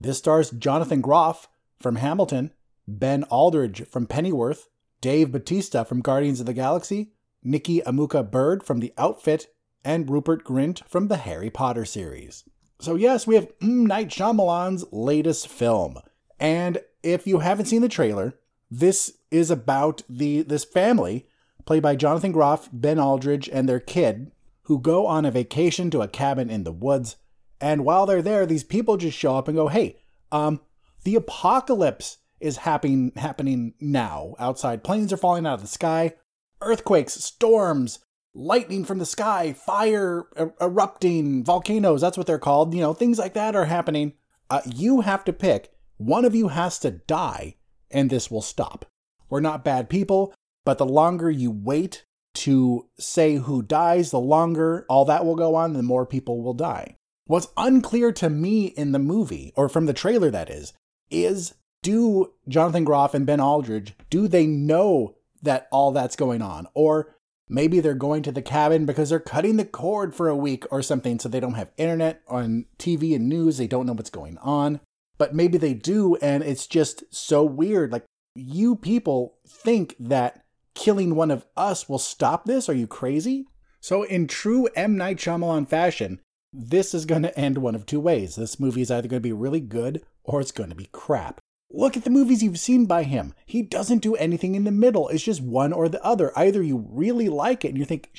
This 0.00 0.18
stars 0.18 0.50
Jonathan 0.50 1.00
Groff 1.00 1.48
from 1.80 1.96
Hamilton, 1.96 2.52
Ben 2.86 3.24
Aldridge 3.24 3.88
from 3.88 4.06
Pennyworth, 4.06 4.68
Dave 5.00 5.32
Batista 5.32 5.82
from 5.82 6.00
Guardians 6.00 6.38
of 6.38 6.46
the 6.46 6.54
Galaxy, 6.54 7.12
Nikki 7.42 7.80
Amuka 7.80 8.30
Bird 8.30 8.62
from 8.62 8.78
The 8.78 8.94
Outfit, 8.96 9.48
and 9.84 10.08
Rupert 10.08 10.44
Grint 10.44 10.86
from 10.88 11.08
the 11.08 11.18
Harry 11.18 11.50
Potter 11.50 11.84
series. 11.84 12.44
So, 12.84 12.96
yes, 12.96 13.26
we 13.26 13.34
have 13.36 13.48
M. 13.62 13.86
Night 13.86 14.08
Shyamalan's 14.08 14.84
latest 14.92 15.48
film. 15.48 15.98
And 16.38 16.82
if 17.02 17.26
you 17.26 17.38
haven't 17.38 17.64
seen 17.64 17.80
the 17.80 17.88
trailer, 17.88 18.38
this 18.70 19.16
is 19.30 19.50
about 19.50 20.02
the 20.06 20.42
this 20.42 20.64
family, 20.64 21.26
played 21.64 21.82
by 21.82 21.96
Jonathan 21.96 22.30
Groff, 22.30 22.68
Ben 22.74 22.98
Aldridge, 22.98 23.48
and 23.48 23.66
their 23.66 23.80
kid, 23.80 24.32
who 24.64 24.78
go 24.78 25.06
on 25.06 25.24
a 25.24 25.30
vacation 25.30 25.90
to 25.92 26.02
a 26.02 26.08
cabin 26.08 26.50
in 26.50 26.64
the 26.64 26.72
woods. 26.72 27.16
And 27.58 27.86
while 27.86 28.04
they're 28.04 28.20
there, 28.20 28.44
these 28.44 28.64
people 28.64 28.98
just 28.98 29.16
show 29.16 29.36
up 29.36 29.48
and 29.48 29.56
go, 29.56 29.68
"Hey, 29.68 29.96
um, 30.30 30.60
the 31.04 31.14
apocalypse 31.14 32.18
is 32.38 32.58
happening 32.58 33.12
happening 33.16 33.72
now. 33.80 34.34
Outside, 34.38 34.84
planes 34.84 35.10
are 35.10 35.16
falling 35.16 35.46
out 35.46 35.54
of 35.54 35.62
the 35.62 35.68
sky, 35.68 36.16
earthquakes, 36.60 37.14
storms, 37.14 38.00
lightning 38.34 38.84
from 38.84 38.98
the 38.98 39.06
sky, 39.06 39.52
fire 39.52 40.26
er- 40.38 40.54
erupting, 40.60 41.44
volcanoes. 41.44 42.00
That's 42.00 42.18
what 42.18 42.26
they're 42.26 42.38
called. 42.38 42.74
You 42.74 42.80
know, 42.80 42.94
things 42.94 43.18
like 43.18 43.34
that 43.34 43.56
are 43.56 43.66
happening. 43.66 44.14
Uh, 44.50 44.60
you 44.66 45.02
have 45.02 45.24
to 45.24 45.32
pick. 45.32 45.72
One 45.96 46.24
of 46.24 46.34
you 46.34 46.48
has 46.48 46.78
to 46.80 46.90
die, 46.90 47.56
and 47.90 48.10
this 48.10 48.30
will 48.30 48.42
stop. 48.42 48.86
We're 49.30 49.40
not 49.40 49.64
bad 49.64 49.88
people, 49.88 50.34
but 50.64 50.78
the 50.78 50.86
longer 50.86 51.30
you 51.30 51.50
wait 51.50 52.04
to 52.34 52.88
say 52.98 53.36
who 53.36 53.62
dies, 53.62 54.10
the 54.10 54.20
longer 54.20 54.84
all 54.88 55.04
that 55.04 55.24
will 55.24 55.36
go 55.36 55.54
on, 55.54 55.72
the 55.72 55.82
more 55.82 56.04
people 56.04 56.42
will 56.42 56.54
die. 56.54 56.96
What's 57.26 57.48
unclear 57.56 58.12
to 58.12 58.28
me 58.28 58.66
in 58.66 58.92
the 58.92 58.98
movie, 58.98 59.52
or 59.56 59.68
from 59.68 59.86
the 59.86 59.92
trailer 59.92 60.30
that 60.30 60.50
is, 60.50 60.72
is 61.10 61.54
do 61.82 62.32
Jonathan 62.48 62.84
Groff 62.84 63.14
and 63.14 63.24
Ben 63.24 63.40
Aldridge, 63.40 63.94
do 64.10 64.26
they 64.26 64.46
know 64.46 65.14
that 65.42 65.68
all 65.70 65.92
that's 65.92 66.16
going 66.16 66.42
on? 66.42 66.66
Or 66.74 67.14
maybe 67.48 67.80
they're 67.80 67.94
going 67.94 68.22
to 68.22 68.32
the 68.32 68.42
cabin 68.42 68.86
because 68.86 69.10
they're 69.10 69.20
cutting 69.20 69.56
the 69.56 69.64
cord 69.64 70.14
for 70.14 70.28
a 70.28 70.36
week 70.36 70.64
or 70.70 70.82
something 70.82 71.18
so 71.18 71.28
they 71.28 71.40
don't 71.40 71.54
have 71.54 71.70
internet 71.76 72.22
on 72.28 72.66
TV 72.78 73.14
and 73.14 73.28
news, 73.28 73.58
they 73.58 73.66
don't 73.66 73.86
know 73.86 73.92
what's 73.92 74.10
going 74.10 74.38
on. 74.38 74.80
But 75.16 75.34
maybe 75.34 75.58
they 75.58 75.74
do, 75.74 76.16
and 76.16 76.42
it's 76.42 76.66
just 76.66 77.04
so 77.14 77.44
weird. 77.44 77.92
Like, 77.92 78.04
you 78.34 78.74
people 78.74 79.38
think 79.46 79.94
that 80.00 80.44
killing 80.74 81.14
one 81.14 81.30
of 81.30 81.46
us 81.56 81.88
will 81.88 82.00
stop 82.00 82.46
this? 82.46 82.68
Are 82.68 82.74
you 82.74 82.88
crazy? 82.88 83.46
So, 83.80 84.02
in 84.02 84.26
true 84.26 84.68
M. 84.74 84.96
Night 84.96 85.18
Shyamalan 85.18 85.68
fashion, 85.68 86.20
this 86.52 86.94
is 86.94 87.04
going 87.04 87.22
to 87.22 87.38
end 87.38 87.58
one 87.58 87.74
of 87.74 87.86
two 87.86 88.00
ways. 88.00 88.36
This 88.36 88.58
movie 88.58 88.82
is 88.82 88.90
either 88.90 89.06
going 89.06 89.20
to 89.22 89.28
be 89.28 89.32
really 89.32 89.60
good 89.60 90.02
or 90.24 90.40
it's 90.40 90.52
going 90.52 90.70
to 90.70 90.74
be 90.74 90.88
crap. 90.90 91.40
Look 91.76 91.96
at 91.96 92.04
the 92.04 92.10
movies 92.10 92.40
you've 92.40 92.60
seen 92.60 92.86
by 92.86 93.02
him. 93.02 93.34
He 93.46 93.60
doesn't 93.60 93.98
do 93.98 94.14
anything 94.14 94.54
in 94.54 94.62
the 94.62 94.70
middle. 94.70 95.08
It's 95.08 95.24
just 95.24 95.40
one 95.40 95.72
or 95.72 95.88
the 95.88 96.02
other. 96.04 96.30
Either 96.38 96.62
you 96.62 96.86
really 96.88 97.28
like 97.28 97.64
it 97.64 97.70
and 97.70 97.78
you 97.78 97.84
think, 97.84 98.10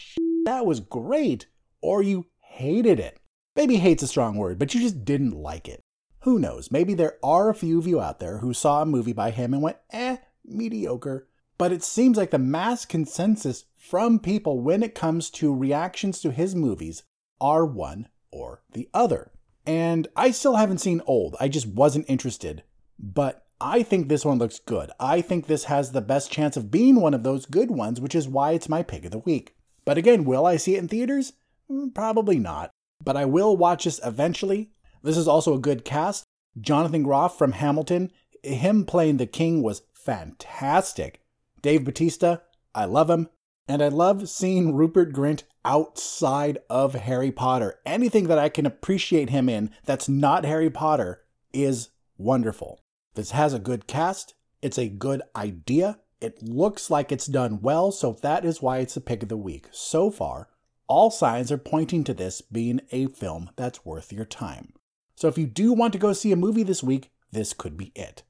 that 0.44 0.66
was 0.66 0.82
great, 0.82 1.48
or 1.82 2.04
you 2.04 2.26
hated 2.42 3.00
it. 3.00 3.18
Maybe 3.56 3.78
hate's 3.78 4.04
a 4.04 4.08
strong 4.08 4.36
word, 4.36 4.60
but 4.60 4.74
you 4.74 4.82
just 4.82 5.06
didn't 5.06 5.32
like 5.32 5.70
it. 5.70 5.82
Who 6.24 6.38
knows? 6.38 6.70
Maybe 6.70 6.94
there 6.94 7.18
are 7.24 7.50
a 7.50 7.56
few 7.56 7.80
of 7.80 7.88
you 7.88 8.02
out 8.02 8.20
there 8.20 8.40
who 8.40 8.54
saw 8.54 8.82
a 8.82 8.86
movie 8.86 9.14
by 9.14 9.32
him 9.32 9.54
and 9.54 9.64
went, 9.64 9.78
eh, 9.92 10.18
mediocre. 10.44 11.30
But 11.58 11.72
it 11.72 11.82
seems 11.82 12.18
like 12.18 12.32
the 12.32 12.38
mass 12.38 12.84
consensus 12.84 13.64
from 13.78 14.20
people 14.20 14.60
when 14.60 14.84
it 14.84 14.94
comes 14.94 15.30
to 15.30 15.56
reactions 15.56 16.20
to 16.20 16.32
his 16.32 16.56
movies 16.56 17.04
are 17.40 17.66
one 17.66 18.10
or 18.32 18.64
the 18.74 18.90
other. 18.94 19.32
And 19.66 20.10
I 20.14 20.32
still 20.32 20.58
haven't 20.58 20.80
seen 20.80 21.02
Old. 21.08 21.38
I 21.40 21.48
just 21.48 21.68
wasn't 21.68 22.10
interested. 22.10 22.64
But 23.00 23.45
I 23.62 23.84
think 23.84 24.10
this 24.10 24.26
one 24.26 24.38
looks 24.38 24.60
good. 24.60 24.92
I 25.00 25.22
think 25.22 25.48
this 25.48 25.66
has 25.66 25.92
the 25.92 26.02
best 26.02 26.32
chance 26.32 26.58
of 26.58 26.72
being 26.72 26.96
one 27.00 27.14
of 27.14 27.24
those 27.24 27.46
good 27.46 27.72
ones, 27.72 28.02
which 28.02 28.16
is 28.16 28.28
why 28.28 28.52
it's 28.52 28.68
my 28.68 28.84
pick 28.84 29.06
of 29.06 29.12
the 29.12 29.20
week. 29.20 29.56
But 29.86 29.98
again, 29.98 30.26
will 30.26 30.46
I 30.46 30.58
see 30.58 30.76
it 30.76 30.80
in 30.80 30.88
theaters? 30.88 31.34
Mm, 31.72 31.94
probably 31.94 32.38
not. 32.38 32.72
But 33.04 33.16
I 33.16 33.26
will 33.26 33.56
watch 33.56 33.86
this 33.86 34.00
eventually. 34.04 34.72
This 35.04 35.18
is 35.18 35.28
also 35.28 35.54
a 35.54 35.60
good 35.60 35.86
cast. 35.86 36.26
Jonathan 36.60 37.04
Groff 37.04 37.38
from 37.38 37.54
Hamilton, 37.54 38.12
him 38.44 38.86
playing 38.86 39.18
the 39.18 39.26
king 39.26 39.62
was 39.62 39.84
fantastic. 39.94 41.22
Dave 41.62 41.84
Batista, 41.84 42.38
I 42.74 42.86
love 42.86 43.10
him. 43.10 43.30
And 43.68 43.82
I 43.82 43.88
love 43.88 44.30
seeing 44.30 44.76
Rupert 44.76 45.12
Grint 45.12 45.44
outside 45.64 46.60
of 46.70 46.94
Harry 46.94 47.32
Potter. 47.32 47.80
Anything 47.86 48.28
that 48.28 48.38
I 48.38 48.50
can 48.50 48.66
appreciate 48.66 49.32
him 49.32 49.50
in 49.50 49.72
that's 49.86 50.08
not 50.08 50.46
Harry 50.46 50.70
Potter 50.70 51.24
is 51.52 51.90
wonderful. 52.18 52.85
This 53.16 53.32
has 53.32 53.54
a 53.54 53.60
good 53.60 53.88
cast, 53.88 54.36
it's 54.62 54.78
a 54.78 54.90
good 54.90 55.22
idea, 55.36 56.00
it 56.22 56.44
looks 56.44 56.90
like 56.90 57.12
it's 57.12 57.26
done 57.26 57.62
well, 57.62 57.92
so 57.92 58.18
that 58.22 58.46
is 58.46 58.62
why 58.62 58.80
it's 58.80 58.98
a 58.98 59.02
pick 59.02 59.24
of 59.24 59.30
the 59.30 59.38
week. 59.38 59.68
So 59.72 60.12
far, 60.12 60.50
all 60.88 61.10
signs 61.10 61.52
are 61.52 61.58
pointing 61.58 62.04
to 62.04 62.14
this 62.14 62.42
being 62.42 62.82
a 62.92 63.08
film 63.08 63.50
that's 63.56 63.86
worth 63.86 64.14
your 64.14 64.26
time. 64.26 64.74
So 65.16 65.28
if 65.28 65.38
you 65.38 65.48
do 65.48 65.72
want 65.74 65.94
to 65.94 66.00
go 66.00 66.14
see 66.14 66.32
a 66.32 66.38
movie 66.38 66.64
this 66.64 66.84
week, 66.84 67.10
this 67.32 67.54
could 67.54 67.78
be 67.78 67.92
it. 67.96 68.24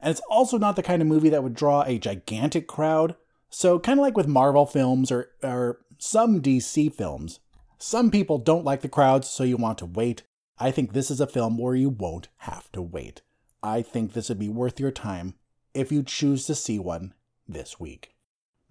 And 0.00 0.10
it's 0.10 0.22
also 0.30 0.58
not 0.58 0.76
the 0.76 0.82
kind 0.82 1.02
of 1.02 1.08
movie 1.08 1.28
that 1.28 1.42
would 1.42 1.54
draw 1.54 1.82
a 1.82 1.98
gigantic 1.98 2.66
crowd. 2.66 3.16
So, 3.50 3.78
kind 3.78 3.98
of 3.98 4.02
like 4.02 4.16
with 4.16 4.26
Marvel 4.26 4.64
films 4.64 5.12
or, 5.12 5.30
or 5.42 5.80
some 5.98 6.40
DC 6.40 6.94
films, 6.94 7.40
some 7.78 8.10
people 8.10 8.38
don't 8.38 8.64
like 8.64 8.80
the 8.80 8.88
crowds, 8.88 9.28
so 9.28 9.44
you 9.44 9.56
want 9.56 9.78
to 9.78 9.86
wait. 9.86 10.22
I 10.58 10.70
think 10.70 10.92
this 10.92 11.10
is 11.10 11.20
a 11.20 11.26
film 11.26 11.58
where 11.58 11.74
you 11.74 11.90
won't 11.90 12.28
have 12.38 12.70
to 12.72 12.80
wait. 12.80 13.22
I 13.62 13.82
think 13.82 14.12
this 14.12 14.28
would 14.28 14.38
be 14.38 14.48
worth 14.48 14.80
your 14.80 14.90
time 14.90 15.34
if 15.74 15.92
you 15.92 16.02
choose 16.02 16.46
to 16.46 16.54
see 16.54 16.78
one 16.78 17.14
this 17.46 17.78
week. 17.78 18.14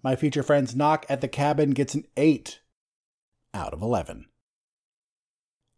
My 0.02 0.16
future 0.16 0.42
friend's 0.42 0.74
knock 0.74 1.06
at 1.08 1.20
the 1.20 1.28
cabin 1.28 1.70
gets 1.70 1.94
an 1.94 2.04
8 2.16 2.60
out 3.52 3.72
of 3.72 3.82
11. 3.82 4.26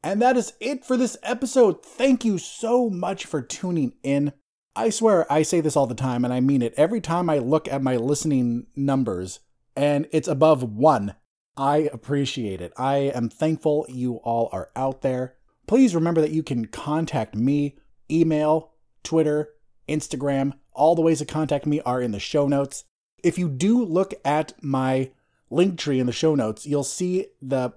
And 0.04 0.20
that 0.20 0.36
is 0.36 0.54
it 0.60 0.84
for 0.84 0.96
this 0.96 1.16
episode. 1.22 1.84
Thank 1.84 2.24
you 2.24 2.38
so 2.38 2.90
much 2.90 3.24
for 3.24 3.40
tuning 3.40 3.94
in. 4.02 4.32
I 4.74 4.90
swear 4.90 5.30
I 5.30 5.42
say 5.42 5.60
this 5.60 5.76
all 5.76 5.86
the 5.86 5.94
time 5.94 6.24
and 6.24 6.32
I 6.32 6.40
mean 6.40 6.62
it. 6.62 6.74
Every 6.76 7.00
time 7.00 7.28
I 7.28 7.38
look 7.38 7.68
at 7.68 7.82
my 7.82 7.96
listening 7.96 8.66
numbers 8.74 9.40
and 9.76 10.08
it's 10.12 10.28
above 10.28 10.62
one, 10.62 11.14
I 11.56 11.90
appreciate 11.92 12.60
it. 12.60 12.72
I 12.76 12.96
am 12.96 13.28
thankful 13.28 13.86
you 13.88 14.16
all 14.16 14.48
are 14.52 14.70
out 14.74 15.02
there. 15.02 15.36
Please 15.66 15.94
remember 15.94 16.20
that 16.20 16.30
you 16.30 16.42
can 16.42 16.66
contact 16.66 17.36
me, 17.36 17.76
email, 18.10 18.71
Twitter, 19.02 19.50
Instagram. 19.88 20.52
All 20.72 20.94
the 20.94 21.02
ways 21.02 21.18
to 21.18 21.24
contact 21.24 21.66
me 21.66 21.80
are 21.80 22.00
in 22.00 22.12
the 22.12 22.20
show 22.20 22.48
notes. 22.48 22.84
If 23.22 23.38
you 23.38 23.48
do 23.48 23.84
look 23.84 24.14
at 24.24 24.52
my 24.62 25.10
link 25.50 25.78
tree 25.78 26.00
in 26.00 26.06
the 26.06 26.12
show 26.12 26.34
notes, 26.34 26.66
you'll 26.66 26.84
see 26.84 27.26
the 27.40 27.72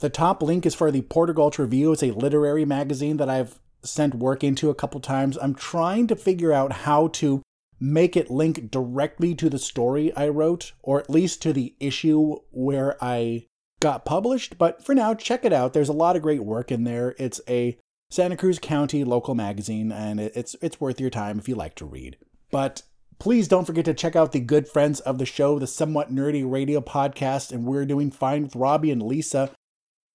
the 0.00 0.08
top 0.08 0.42
link 0.42 0.64
is 0.64 0.74
for 0.74 0.90
the 0.90 1.02
Porter 1.02 1.32
Gulch 1.32 1.58
Review. 1.58 1.92
It's 1.92 2.04
a 2.04 2.12
literary 2.12 2.64
magazine 2.64 3.16
that 3.16 3.28
I've 3.28 3.58
sent 3.82 4.14
work 4.14 4.44
into 4.44 4.70
a 4.70 4.74
couple 4.74 5.00
times. 5.00 5.36
I'm 5.40 5.54
trying 5.54 6.06
to 6.08 6.16
figure 6.16 6.52
out 6.52 6.72
how 6.72 7.08
to 7.08 7.42
make 7.80 8.16
it 8.16 8.30
link 8.30 8.70
directly 8.70 9.34
to 9.36 9.48
the 9.48 9.58
story 9.58 10.14
I 10.16 10.28
wrote, 10.28 10.72
or 10.82 11.00
at 11.00 11.10
least 11.10 11.42
to 11.42 11.52
the 11.52 11.74
issue 11.80 12.36
where 12.50 12.96
I 13.02 13.46
got 13.80 14.04
published. 14.04 14.58
But 14.58 14.84
for 14.84 14.94
now, 14.94 15.14
check 15.14 15.44
it 15.44 15.52
out. 15.52 15.72
There's 15.72 15.88
a 15.88 15.92
lot 15.92 16.16
of 16.16 16.22
great 16.22 16.44
work 16.44 16.70
in 16.72 16.84
there. 16.84 17.14
It's 17.18 17.40
a 17.48 17.78
Santa 18.10 18.36
Cruz 18.36 18.58
County 18.58 19.04
local 19.04 19.34
magazine, 19.34 19.92
and 19.92 20.18
it's 20.18 20.56
it's 20.62 20.80
worth 20.80 21.00
your 21.00 21.10
time 21.10 21.38
if 21.38 21.48
you 21.48 21.54
like 21.54 21.74
to 21.74 21.84
read. 21.84 22.16
But 22.50 22.82
please 23.18 23.48
don't 23.48 23.66
forget 23.66 23.84
to 23.84 23.92
check 23.92 24.16
out 24.16 24.32
the 24.32 24.40
good 24.40 24.66
friends 24.66 25.00
of 25.00 25.18
the 25.18 25.26
show, 25.26 25.58
the 25.58 25.66
Somewhat 25.66 26.10
Nerdy 26.10 26.50
Radio 26.50 26.80
podcast, 26.80 27.52
and 27.52 27.64
we're 27.64 27.84
doing 27.84 28.10
fine 28.10 28.44
with 28.44 28.56
Robbie 28.56 28.90
and 28.90 29.02
Lisa. 29.02 29.50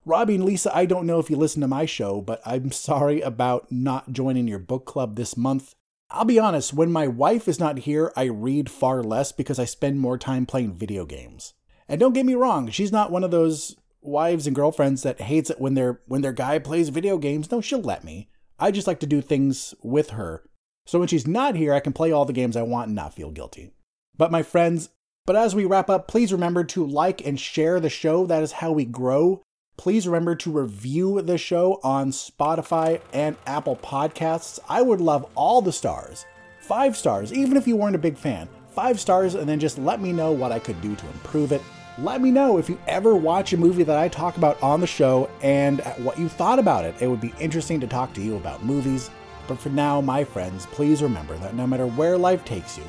Robbie 0.06 0.36
and 0.36 0.44
Lisa, 0.44 0.76
I 0.76 0.86
don't 0.86 1.06
know 1.06 1.20
if 1.20 1.30
you 1.30 1.38
listen 1.38 1.62
to 1.62 1.68
my 1.68 1.86
show, 1.86 2.20
but 2.20 2.42
I'm 2.46 2.72
sorry 2.72 3.22
about 3.22 3.72
not 3.72 4.12
joining 4.12 4.48
your 4.48 4.60
book 4.60 4.86
club 4.86 5.16
this 5.16 5.38
month. 5.38 5.76
I'll 6.10 6.26
be 6.26 6.40
honest, 6.40 6.74
when 6.74 6.92
my 6.92 7.08
wife 7.08 7.48
is 7.48 7.60
not 7.60 7.80
here, 7.80 8.12
I 8.16 8.24
read 8.24 8.70
far 8.70 9.04
less 9.04 9.32
because 9.32 9.60
I 9.60 9.66
spend 9.66 10.00
more 10.00 10.18
time 10.18 10.46
playing 10.46 10.74
video 10.74 11.06
games. 11.06 11.54
And 11.88 12.00
don't 12.00 12.14
get 12.14 12.26
me 12.26 12.36
wrong, 12.36 12.70
she's 12.70 12.92
not 12.92 13.12
one 13.12 13.24
of 13.24 13.32
those 13.32 13.76
wives 14.04 14.46
and 14.46 14.56
girlfriends 14.56 15.04
that 15.04 15.22
hates 15.22 15.50
it 15.50 15.60
when 15.60 15.74
their 15.74 16.02
when 16.08 16.22
their 16.22 16.34
guy 16.34 16.60
plays 16.60 16.90
video 16.90 17.18
games. 17.18 17.50
No, 17.50 17.62
she'll 17.62 17.82
let 17.82 18.04
me. 18.04 18.30
I 18.60 18.72
just 18.72 18.88
like 18.88 19.00
to 19.00 19.08
do 19.08 19.22
things 19.22 19.74
with 19.82 20.12
her. 20.12 20.44
So 20.86 21.00
when 21.00 21.08
she's 21.08 21.26
not 21.26 21.56
here, 21.56 21.74
I 21.74 21.80
can 21.80 21.94
play 21.94 22.12
all 22.12 22.26
the 22.26 22.34
games 22.34 22.58
I 22.58 22.62
want 22.62 22.88
and 22.88 22.96
not 22.96 23.14
feel 23.14 23.32
guilty. 23.32 23.72
But 24.18 24.32
my 24.32 24.44
friends, 24.44 24.90
but 25.26 25.36
as 25.36 25.56
we 25.56 25.66
wrap 25.66 25.90
up, 25.90 26.08
please 26.08 26.34
remember 26.34 26.64
to 26.66 26.86
like 26.86 27.26
and 27.26 27.40
share 27.40 27.80
the 27.80 27.90
show. 27.90 28.26
That 28.26 28.44
is 28.44 28.52
how 28.52 28.72
we 28.74 28.86
grow. 28.86 29.42
Please 29.78 30.06
remember 30.06 30.36
to 30.36 30.52
review 30.52 31.22
the 31.22 31.38
show 31.38 31.80
on 31.84 32.12
Spotify 32.12 33.02
and 33.12 33.36
Apple 33.48 33.78
Podcasts. 33.78 34.60
I 34.70 34.82
would 34.82 35.02
love 35.02 35.26
all 35.36 35.62
the 35.62 35.72
stars. 35.72 36.26
Five 36.60 36.96
stars, 36.96 37.34
even 37.34 37.58
if 37.58 37.68
you 37.68 37.76
weren't 37.76 37.96
a 37.96 38.00
big 38.00 38.18
fan. 38.18 38.48
five 38.70 39.00
stars 39.00 39.36
and 39.36 39.48
then 39.48 39.60
just 39.60 39.78
let 39.78 40.02
me 40.02 40.12
know 40.12 40.32
what 40.32 40.52
I 40.52 40.60
could 40.60 40.82
do 40.82 40.96
to 40.96 41.08
improve 41.08 41.52
it. 41.52 41.62
Let 42.00 42.22
me 42.22 42.32
know 42.32 42.58
if 42.58 42.70
you 42.70 42.80
ever 42.88 43.16
watch 43.16 43.54
a 43.54 43.58
movie 43.58 43.84
that 43.84 44.00
I 44.00 44.08
talk 44.08 44.38
about 44.38 44.62
on 44.64 44.82
the 44.82 44.88
show 44.88 45.30
and 45.44 45.80
what 45.98 46.18
you 46.18 46.28
thought 46.28 46.58
about 46.58 46.86
it. 46.86 46.96
It 47.00 47.08
would 47.08 47.22
be 47.22 47.36
interesting 47.40 47.80
to 47.82 47.88
talk 47.88 48.14
to 48.14 48.22
you 48.22 48.36
about 48.36 48.66
movies. 48.66 49.12
But 49.48 49.60
for 49.60 49.70
now, 49.70 50.02
my 50.02 50.24
friends, 50.24 50.66
please 50.68 51.04
remember 51.04 51.38
that 51.38 51.54
no 51.54 51.68
matter 51.68 51.86
where 51.86 52.18
life 52.18 52.44
takes 52.46 52.80
you, 52.80 52.84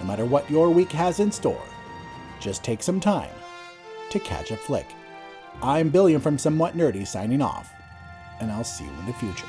no 0.00 0.06
matter 0.06 0.24
what 0.24 0.50
your 0.50 0.70
week 0.70 0.90
has 0.90 1.20
in 1.20 1.30
store, 1.30 1.62
just 2.40 2.64
take 2.64 2.82
some 2.82 2.98
time 2.98 3.30
to 4.10 4.18
catch 4.18 4.50
a 4.50 4.56
flick. 4.56 4.88
I'm 5.62 5.88
Billiam 5.90 6.20
from 6.20 6.36
Somewhat 6.36 6.76
Nerdy 6.76 7.06
signing 7.06 7.42
off, 7.42 7.72
and 8.40 8.50
I'll 8.50 8.64
see 8.64 8.84
you 8.84 8.90
in 8.90 9.06
the 9.06 9.12
future. 9.12 9.46